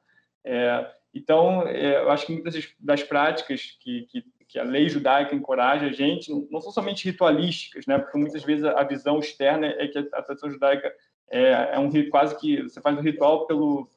É, 0.45 0.91
então, 1.13 1.67
é, 1.67 1.97
eu 1.97 2.11
acho 2.11 2.27
que 2.27 2.33
muitas 2.33 2.69
das 2.79 3.03
práticas 3.03 3.77
que, 3.81 4.03
que, 4.03 4.25
que, 4.49 4.59
a 4.59 4.63
lei 4.63 4.89
judaica 4.89 5.35
encoraja 5.35 5.87
a 5.87 5.93
gente 5.93 6.31
não, 6.51 6.61
são 6.61 6.71
somente 6.71 7.05
ritualísticas, 7.05 7.87
né? 7.87 7.99
porque 7.99 8.19
muitas 8.19 8.45
vezes 8.45 8.65
a, 8.65 8.83
visão 8.85 9.19
externa 9.19 9.67
é 9.67 9.89
que 9.89 9.99
a, 9.99 10.23
tradição 10.23 10.51
judaica 10.51 10.93
é, 11.31 11.71
é 11.73 11.79
um 11.79 11.91
quase 12.11 12.39
que 12.39 12.63
você 12.63 12.81
faz 12.81 12.97
um 12.97 13.03
ritual 13.03 13.47
pelo, 13.47 13.89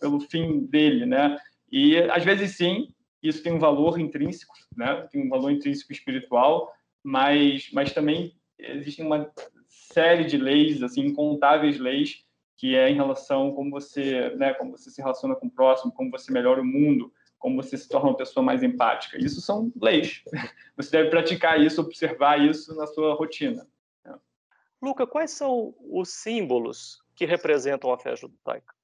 pelo 0.00 0.20
fim 0.20 0.66
dele, 0.66 1.06
né? 1.06 1.38
E 1.70 1.96
às 1.96 2.24
vezes 2.24 2.56
sim, 2.56 2.92
isso 3.22 3.42
tem 3.42 3.52
um 3.52 3.58
valor 3.58 3.98
intrínseco, 4.00 4.52
né? 4.76 5.06
Tem 5.10 5.24
um 5.24 5.28
valor 5.28 5.50
intrínseco 5.50 5.92
espiritual, 5.92 6.72
mas, 7.02 7.70
mas 7.72 7.92
também 7.92 8.34
existe 8.58 9.00
uma 9.00 9.30
série 9.92 10.24
de 10.24 10.36
leis, 10.36 10.82
assim, 10.82 11.02
incontáveis 11.02 11.78
leis, 11.78 12.24
que 12.56 12.76
é 12.76 12.88
em 12.88 12.94
relação 12.94 13.52
como 13.52 13.70
você, 13.70 14.30
né, 14.36 14.54
como 14.54 14.72
você 14.72 14.90
se 14.90 15.00
relaciona 15.00 15.34
com 15.34 15.46
o 15.46 15.50
próximo, 15.50 15.92
como 15.92 16.10
você 16.10 16.32
melhora 16.32 16.60
o 16.60 16.64
mundo, 16.64 17.12
como 17.38 17.60
você 17.60 17.76
se 17.76 17.88
torna 17.88 18.10
uma 18.10 18.16
pessoa 18.16 18.44
mais 18.44 18.62
empática. 18.62 19.18
Isso 19.18 19.40
são 19.40 19.72
leis. 19.80 20.22
Você 20.76 20.90
deve 20.92 21.10
praticar 21.10 21.60
isso, 21.60 21.80
observar 21.80 22.40
isso 22.40 22.74
na 22.76 22.86
sua 22.86 23.14
rotina. 23.14 23.66
Luca, 24.80 25.06
quais 25.06 25.30
são 25.30 25.74
os 25.78 26.08
símbolos 26.08 27.00
que 27.14 27.24
representam 27.24 27.92
a 27.92 27.98
fé 27.98 28.16
judaica? 28.16 28.74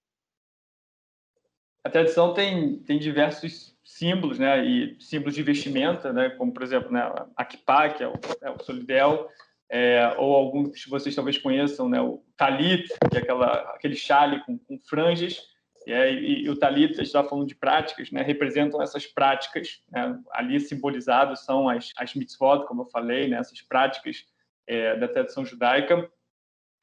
A 1.83 1.90
tradição 1.90 2.35
tem, 2.35 2.79
tem 2.81 2.99
diversos 2.99 3.77
símbolos, 3.83 4.38
né, 4.38 4.64
e 4.64 4.97
símbolos 5.01 5.35
de 5.35 5.42
vestimenta, 5.42 6.12
né, 6.12 6.31
como 6.31 6.53
por 6.53 6.62
exemplo, 6.62 6.92
né, 6.92 7.01
a 7.35 7.44
kippah, 7.44 7.90
que 7.90 8.05
é 8.05 8.09
o, 8.09 8.12
é 8.42 8.51
o 8.51 8.62
solidel, 8.62 9.29
é, 9.71 10.15
ou 10.17 10.35
alguns 10.35 10.83
que 10.83 10.91
vocês 10.91 11.15
talvez 11.15 11.39
conheçam, 11.39 11.89
né, 11.89 12.01
o 12.01 12.25
talit, 12.37 12.89
que 13.11 13.17
é 13.17 13.21
aquela, 13.21 13.53
aquele 13.75 13.95
chale 13.95 14.43
com, 14.45 14.59
com 14.59 14.79
franjas, 14.79 15.43
é, 15.87 16.13
e, 16.13 16.45
e, 16.45 16.51
o 16.51 16.57
talit, 16.57 16.93
a 16.93 16.97
gente 16.97 17.07
está 17.07 17.25
falando 17.25 17.47
de 17.47 17.55
práticas, 17.55 18.11
né, 18.11 18.23
representam 18.23 18.83
essas 18.83 19.07
práticas, 19.07 19.83
né, 19.91 20.19
ali 20.33 20.59
simbolizadas 20.61 21.45
são 21.45 21.69
as, 21.69 21.93
as 21.97 22.15
mitzvot, 22.15 22.67
como 22.67 22.83
eu 22.83 22.87
falei, 22.87 23.29
né, 23.29 23.39
essas 23.39 23.61
práticas 23.63 24.25
é, 24.67 24.97
da 24.97 25.09
tradição 25.09 25.45
judaica, 25.45 26.11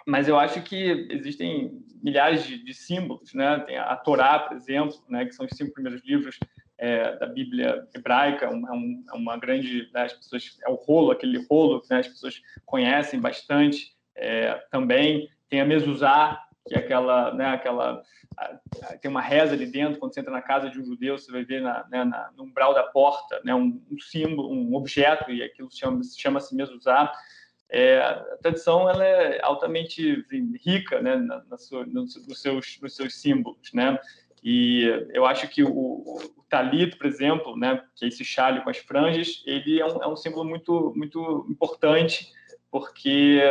mas 0.08 0.28
eu 0.28 0.38
acho 0.38 0.62
que 0.62 1.08
existem 1.10 1.84
milhares 2.04 2.46
de, 2.46 2.64
de, 2.64 2.74
símbolos, 2.76 3.34
né? 3.34 3.60
Tem 3.62 3.78
a 3.78 3.96
Torá, 3.96 4.38
por 4.38 4.56
exemplo, 4.56 4.96
né? 5.10 5.26
Que 5.26 5.32
são 5.32 5.48
os 5.48 5.58
cinco 5.58 5.74
primeiros 5.74 6.06
livros 6.06 6.38
é, 6.78 7.16
da 7.18 7.26
Bíblia 7.26 7.88
hebraica, 7.94 8.50
um, 8.50 8.68
é, 8.68 9.14
é 9.14 9.18
uma 9.18 9.38
grande, 9.38 9.90
né? 9.94 10.04
as 10.04 10.14
pessoas 10.14 10.58
é 10.66 10.70
o 10.70 10.76
rolo, 10.76 11.12
aquele 11.12 11.46
rolo, 11.50 11.82
né? 11.90 12.00
As 12.00 12.08
pessoas 12.08 12.42
conhecem 12.66 13.20
bastante. 13.20 13.96
É, 14.16 14.56
também 14.72 15.30
tem 15.50 15.62
a 15.62 15.66
mezuzá, 15.66 16.42
que 16.68 16.76
é 16.76 16.80
aquela, 16.80 17.34
né? 17.34 17.48
Aquela 17.48 18.04
tem 19.02 19.10
uma 19.10 19.22
reza 19.22 19.54
ali 19.54 19.66
dentro 19.66 19.98
quando 19.98 20.14
você 20.14 20.20
entra 20.20 20.32
na 20.32 20.42
casa 20.42 20.70
de 20.70 20.80
um 20.80 20.86
judeu, 20.86 21.18
você 21.18 21.32
vai 21.32 21.46
ver 21.46 21.62
na, 21.62 21.88
né, 21.90 22.04
na 22.04 22.32
no 22.36 22.44
umbral 22.44 22.74
da 22.74 22.84
porta, 22.84 23.40
né? 23.46 23.56
Um, 23.56 23.82
um 23.90 24.00
símbolo, 24.00 24.52
um 24.52 24.76
objeto 24.76 25.32
e 25.32 25.42
aquilo 25.42 25.70
chama 25.72 26.02
chama-se 26.18 26.56
mezuzá. 26.56 27.14
É, 27.70 28.00
a 28.00 28.38
tradição 28.42 28.90
ela 28.90 29.04
é 29.04 29.42
altamente 29.44 30.24
rica 30.64 31.02
né, 31.02 31.16
na, 31.16 31.44
na 31.46 31.58
sua, 31.58 31.86
nos, 31.86 32.28
nos, 32.28 32.42
seus, 32.42 32.80
nos 32.82 32.96
seus 32.96 33.20
símbolos. 33.20 33.74
Né? 33.74 33.98
E 34.48 34.84
eu 35.12 35.26
acho 35.26 35.48
que 35.48 35.64
o, 35.64 35.72
o 35.72 36.46
talito, 36.48 37.00
por 37.00 37.08
exemplo, 37.08 37.58
né, 37.58 37.82
que 37.96 38.06
é 38.06 38.08
esse 38.08 38.24
chale 38.24 38.62
com 38.62 38.70
as 38.70 38.78
franjas, 38.78 39.42
ele 39.44 39.82
é 39.82 39.86
um, 39.88 40.04
é 40.04 40.08
um 40.08 40.16
símbolo 40.16 40.46
muito, 40.46 40.94
muito 40.96 41.48
importante, 41.50 42.32
porque 42.70 43.42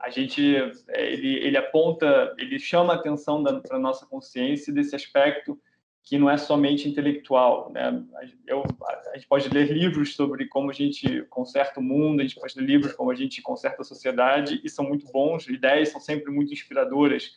a 0.00 0.10
gente 0.10 0.42
ele, 0.88 1.36
ele 1.36 1.56
aponta, 1.56 2.34
ele 2.36 2.58
chama 2.58 2.92
a 2.92 2.96
atenção 2.96 3.44
para 3.44 3.76
a 3.76 3.78
nossa 3.80 4.04
consciência 4.04 4.72
desse 4.72 4.96
aspecto 4.96 5.56
que 6.02 6.18
não 6.18 6.28
é 6.28 6.36
somente 6.36 6.88
intelectual. 6.88 7.70
Né? 7.70 8.02
Eu, 8.44 8.64
a 9.12 9.14
gente 9.14 9.28
pode 9.28 9.48
ler 9.48 9.70
livros 9.70 10.16
sobre 10.16 10.48
como 10.48 10.70
a 10.70 10.74
gente 10.74 11.22
conserta 11.30 11.78
o 11.78 11.82
mundo, 11.84 12.18
a 12.18 12.24
gente 12.24 12.34
pode 12.34 12.58
ler 12.58 12.66
livros 12.66 12.94
como 12.94 13.12
a 13.12 13.14
gente 13.14 13.40
conserta 13.42 13.82
a 13.82 13.84
sociedade, 13.84 14.60
e 14.64 14.68
são 14.68 14.84
muito 14.84 15.06
bons, 15.12 15.46
ideias 15.46 15.90
são 15.90 16.00
sempre 16.00 16.32
muito 16.32 16.52
inspiradoras, 16.52 17.30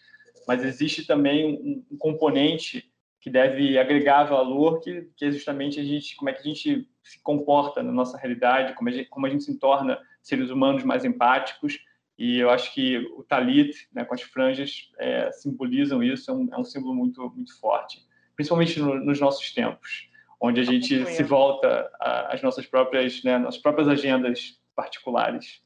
mas 0.47 0.65
existe 0.65 1.05
também 1.05 1.45
um, 1.45 1.85
um 1.91 1.97
componente 1.99 2.91
que 3.25 3.29
deve 3.31 3.75
agregar 3.79 4.25
valor, 4.25 4.81
que, 4.81 5.09
que, 5.17 5.25
é 5.25 5.31
justamente 5.31 5.79
a 5.79 5.83
gente, 5.83 6.15
como 6.15 6.29
é 6.29 6.33
que 6.33 6.41
a 6.41 6.43
gente 6.43 6.87
se 7.03 7.19
comporta 7.23 7.81
na 7.81 7.91
nossa 7.91 8.19
realidade, 8.19 8.75
como 8.75 8.87
a 8.87 8.91
gente, 8.91 9.09
como 9.09 9.25
a 9.25 9.29
gente 9.29 9.43
se 9.43 9.57
torna 9.57 9.99
seres 10.21 10.51
humanos 10.51 10.83
mais 10.83 11.03
empáticos, 11.03 11.79
e 12.19 12.37
eu 12.37 12.51
acho 12.51 12.71
que 12.71 12.99
o 13.17 13.23
talit, 13.23 13.89
né, 13.91 14.05
com 14.05 14.13
as 14.13 14.21
franjas, 14.21 14.91
é, 14.99 15.31
simbolizam 15.31 16.03
isso, 16.03 16.29
é 16.29 16.33
um, 16.35 16.49
é 16.53 16.57
um 16.59 16.63
símbolo 16.63 16.93
muito, 16.93 17.27
muito 17.35 17.59
forte 17.59 18.05
principalmente 18.35 18.79
no, 18.79 18.95
nos 18.95 19.19
nossos 19.19 19.51
tempos, 19.53 20.09
onde 20.39 20.59
a 20.59 20.63
gente 20.63 21.05
se 21.05 21.23
volta 21.23 21.89
às 21.99 22.41
nossas 22.41 22.65
próprias, 22.65 23.23
né, 23.23 23.37
nossas 23.37 23.61
próprias 23.61 23.87
agendas 23.87 24.59
particulares. 24.75 25.61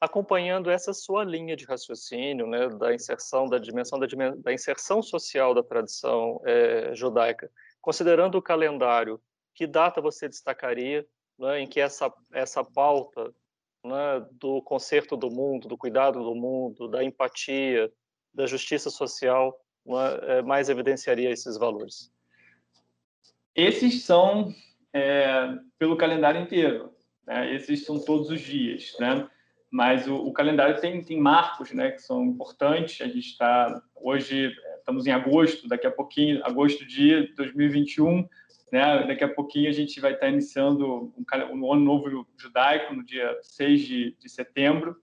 Acompanhando 0.00 0.70
essa 0.70 0.92
sua 0.92 1.24
linha 1.24 1.56
de 1.56 1.64
raciocínio, 1.64 2.46
né, 2.46 2.68
da 2.68 2.94
inserção 2.94 3.46
da 3.46 3.58
dimensão 3.58 3.98
da, 3.98 4.06
da 4.36 4.52
inserção 4.52 5.02
social 5.02 5.54
da 5.54 5.62
tradição 5.62 6.40
é, 6.44 6.94
judaica, 6.94 7.50
considerando 7.80 8.36
o 8.36 8.42
calendário, 8.42 9.20
que 9.54 9.66
data 9.66 10.00
você 10.00 10.28
destacaria 10.28 11.06
né, 11.38 11.60
em 11.60 11.66
que 11.66 11.80
essa 11.80 12.12
essa 12.32 12.62
pauta 12.62 13.32
né, 13.82 14.26
do 14.32 14.60
conserto 14.62 15.16
do 15.16 15.30
mundo, 15.30 15.68
do 15.68 15.78
cuidado 15.78 16.22
do 16.22 16.34
mundo, 16.34 16.88
da 16.88 17.02
empatia, 17.02 17.90
da 18.34 18.46
justiça 18.46 18.90
social 18.90 19.58
uma, 19.84 20.08
é, 20.08 20.42
mais 20.42 20.68
evidenciaria 20.68 21.30
esses 21.30 21.56
valores? 21.56 22.12
Esses 23.54 24.04
são 24.04 24.52
é, 24.92 25.54
pelo 25.78 25.96
calendário 25.96 26.40
inteiro. 26.40 26.92
Né? 27.26 27.54
Esses 27.54 27.84
são 27.84 27.98
todos 27.98 28.30
os 28.30 28.40
dias, 28.40 28.94
né? 28.98 29.28
Mas 29.76 30.08
o, 30.08 30.14
o, 30.14 30.32
calendário 30.32 30.80
tem, 30.80 31.04
tem 31.04 31.20
marcos, 31.20 31.70
né? 31.70 31.90
Que 31.90 32.00
são 32.00 32.24
importantes. 32.24 33.02
A 33.02 33.06
gente 33.06 33.28
está 33.28 33.82
hoje 33.94 34.50
estamos 34.78 35.06
em 35.06 35.10
agosto, 35.10 35.68
daqui 35.68 35.86
a 35.86 35.90
pouquinho, 35.90 36.42
agosto 36.46 36.86
de 36.86 37.34
2021, 37.34 38.26
né? 38.72 39.06
Daqui 39.06 39.22
a 39.22 39.28
pouquinho 39.28 39.68
a 39.68 39.72
gente 39.72 40.00
vai 40.00 40.14
estar 40.14 40.30
iniciando 40.30 41.12
um, 41.14 41.60
um 41.60 41.72
ano 41.74 41.84
novo 41.84 42.26
judaico 42.38 42.94
no 42.94 43.04
dia 43.04 43.38
6 43.42 43.80
de, 43.82 44.16
de 44.18 44.30
setembro. 44.30 44.96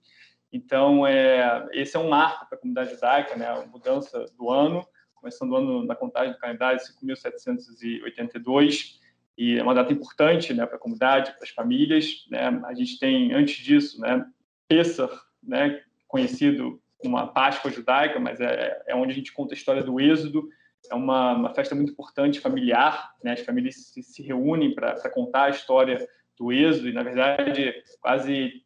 Então, 0.52 1.06
é, 1.06 1.68
esse 1.74 1.96
é 1.96 2.00
um 2.00 2.10
marco 2.10 2.50
para 2.50 2.58
a 2.58 2.60
comunidade 2.60 2.96
judaica, 2.96 3.36
né? 3.36 3.46
a 3.46 3.64
mudança 3.68 4.26
do 4.36 4.50
ano, 4.50 4.84
começando 5.14 5.52
o 5.52 5.56
ano 5.56 5.86
na 5.86 5.96
contagem 5.96 6.34
do 6.34 6.40
calendário, 6.40 6.80
5.782, 6.80 8.96
e 9.38 9.60
é 9.60 9.62
uma 9.62 9.76
data 9.76 9.94
importante 9.94 10.52
né, 10.52 10.66
para 10.66 10.78
a 10.78 10.80
comunidade, 10.80 11.32
para 11.34 11.44
as 11.44 11.50
famílias. 11.50 12.26
Né? 12.28 12.60
A 12.66 12.74
gente 12.74 12.98
tem, 12.98 13.34
antes 13.34 13.64
disso, 13.64 14.02
né, 14.02 14.26
Pessah, 14.68 15.10
né, 15.42 15.82
conhecido 16.08 16.82
como 17.00 17.18
a 17.18 17.28
Páscoa 17.28 17.72
judaica, 17.72 18.20
mas 18.20 18.40
é, 18.40 18.82
é 18.88 18.96
onde 18.96 19.12
a 19.12 19.16
gente 19.16 19.34
conta 19.34 19.54
a 19.54 19.58
história 19.58 19.84
do 19.84 20.00
Êxodo, 20.00 20.48
é 20.90 20.96
uma, 20.96 21.34
uma 21.34 21.54
festa 21.54 21.76
muito 21.76 21.92
importante, 21.92 22.40
familiar, 22.40 23.14
né? 23.24 23.34
as 23.34 23.42
famílias 23.42 23.76
se, 23.76 24.04
se 24.04 24.22
reúnem 24.22 24.74
para 24.74 25.10
contar 25.10 25.46
a 25.46 25.50
história 25.50 26.06
do 26.38 26.52
Êxodo, 26.52 26.90
e, 26.90 26.94
na 26.94 27.04
verdade, 27.04 27.74
quase 28.02 28.64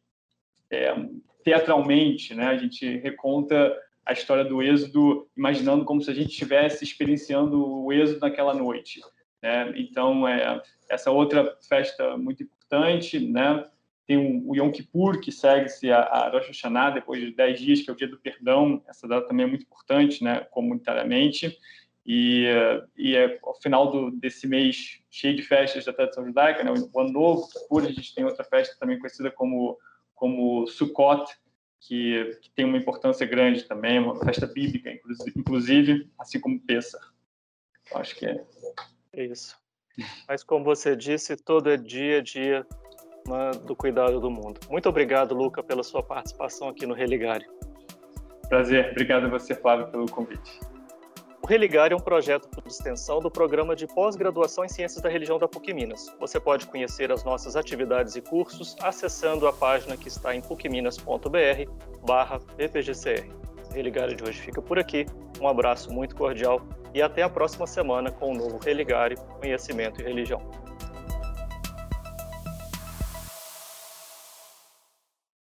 é, 0.70 0.94
teatralmente, 1.44 2.34
né? 2.34 2.46
A 2.48 2.56
gente 2.56 2.98
reconta 2.98 3.76
a 4.04 4.12
história 4.12 4.44
do 4.44 4.62
êxodo, 4.62 5.28
imaginando 5.36 5.84
como 5.84 6.00
se 6.00 6.10
a 6.10 6.14
gente 6.14 6.30
estivesse 6.30 6.82
experienciando 6.82 7.62
o 7.62 7.92
êxodo 7.92 8.20
naquela 8.20 8.54
noite. 8.54 9.02
Né? 9.42 9.72
Então, 9.76 10.26
é, 10.26 10.62
essa 10.88 11.10
outra 11.10 11.56
festa 11.68 12.16
muito 12.16 12.42
importante, 12.42 13.18
né? 13.18 13.66
Tem 14.08 14.16
o 14.16 14.56
Yom 14.56 14.72
Kippur, 14.72 15.20
que 15.20 15.30
segue-se 15.30 15.92
a, 15.92 16.30
Rosh 16.30 16.48
Hashanah, 16.48 16.90
depois 16.90 17.20
de 17.20 17.30
10 17.30 17.60
dias, 17.60 17.82
que 17.82 17.90
é 17.90 17.92
o 17.92 17.96
dia 17.96 18.08
do 18.08 18.18
perdão. 18.18 18.82
Essa 18.88 19.06
data 19.06 19.28
também 19.28 19.44
é 19.44 19.48
muito 19.48 19.64
importante, 19.64 20.24
né? 20.24 20.40
comunitariamente. 20.50 21.56
E, 22.06 22.46
e 22.96 23.14
é 23.14 23.38
ao 23.42 23.54
final 23.60 23.90
do, 23.90 24.10
desse 24.10 24.46
mês 24.46 25.02
cheio 25.10 25.36
de 25.36 25.42
festas 25.42 25.84
da 25.84 25.92
tradição 25.92 26.24
judaica, 26.24 26.64
né? 26.64 26.72
o 26.72 27.00
Ano 27.00 27.12
Novo, 27.12 27.46
Kippur, 27.50 27.84
a 27.84 27.92
gente 27.92 28.14
tem 28.14 28.24
outra 28.24 28.44
festa 28.44 28.74
também 28.80 28.98
conhecida 28.98 29.30
como 29.30 29.78
como 30.14 30.66
Sukkot, 30.66 31.32
que, 31.80 32.36
que, 32.42 32.50
tem 32.50 32.64
uma 32.64 32.76
importância 32.76 33.24
grande 33.24 33.62
também, 33.64 34.00
uma 34.00 34.18
festa 34.24 34.46
bíblica, 34.46 34.90
inclusive, 35.36 36.10
assim 36.18 36.40
como 36.40 36.60
Pessah. 36.60 36.98
Acho 37.94 38.16
que 38.16 38.26
é. 38.26 38.44
é. 39.12 39.24
Isso. 39.26 39.56
Mas 40.26 40.42
como 40.42 40.64
você 40.64 40.96
disse, 40.96 41.36
todo 41.36 41.70
é 41.70 41.76
dia 41.76 42.22
dia 42.22 42.66
né, 43.28 43.50
do 43.64 43.76
cuidado 43.76 44.20
do 44.20 44.30
mundo. 44.30 44.60
Muito 44.70 44.88
obrigado, 44.88 45.34
Luca, 45.34 45.62
pela 45.62 45.82
sua 45.82 46.02
participação 46.02 46.68
aqui 46.68 46.86
no 46.86 46.94
Religare. 46.94 47.46
Prazer. 48.48 48.90
Obrigado 48.90 49.26
a 49.26 49.28
você, 49.28 49.54
Flávio, 49.54 49.88
pelo 49.88 50.10
convite. 50.10 50.58
Religar 51.48 51.92
é 51.92 51.94
um 51.94 52.00
projeto 52.00 52.46
de 52.62 52.68
extensão 52.68 53.20
do 53.20 53.30
programa 53.30 53.74
de 53.74 53.86
pós-graduação 53.86 54.66
em 54.66 54.68
Ciências 54.68 55.00
da 55.00 55.08
Religião 55.08 55.38
da 55.38 55.48
PUC 55.48 55.72
Minas. 55.72 56.14
Você 56.20 56.38
pode 56.38 56.66
conhecer 56.66 57.10
as 57.10 57.24
nossas 57.24 57.56
atividades 57.56 58.16
e 58.16 58.20
cursos 58.20 58.76
acessando 58.82 59.48
a 59.48 59.52
página 59.52 59.96
que 59.96 60.08
está 60.08 60.34
em 60.34 60.42
pucminas.br 60.42 61.70
barra 62.04 62.38
ppgcr. 62.38 63.26
Religare 63.72 64.14
de 64.14 64.24
hoje 64.24 64.42
fica 64.42 64.60
por 64.60 64.78
aqui. 64.78 65.06
Um 65.40 65.48
abraço 65.48 65.90
muito 65.90 66.14
cordial 66.14 66.60
e 66.92 67.00
até 67.00 67.22
a 67.22 67.30
próxima 67.30 67.66
semana 67.66 68.10
com 68.10 68.32
o 68.32 68.34
novo 68.34 68.58
Religare, 68.58 69.16
Conhecimento 69.40 70.02
e 70.02 70.04
Religião. 70.04 70.42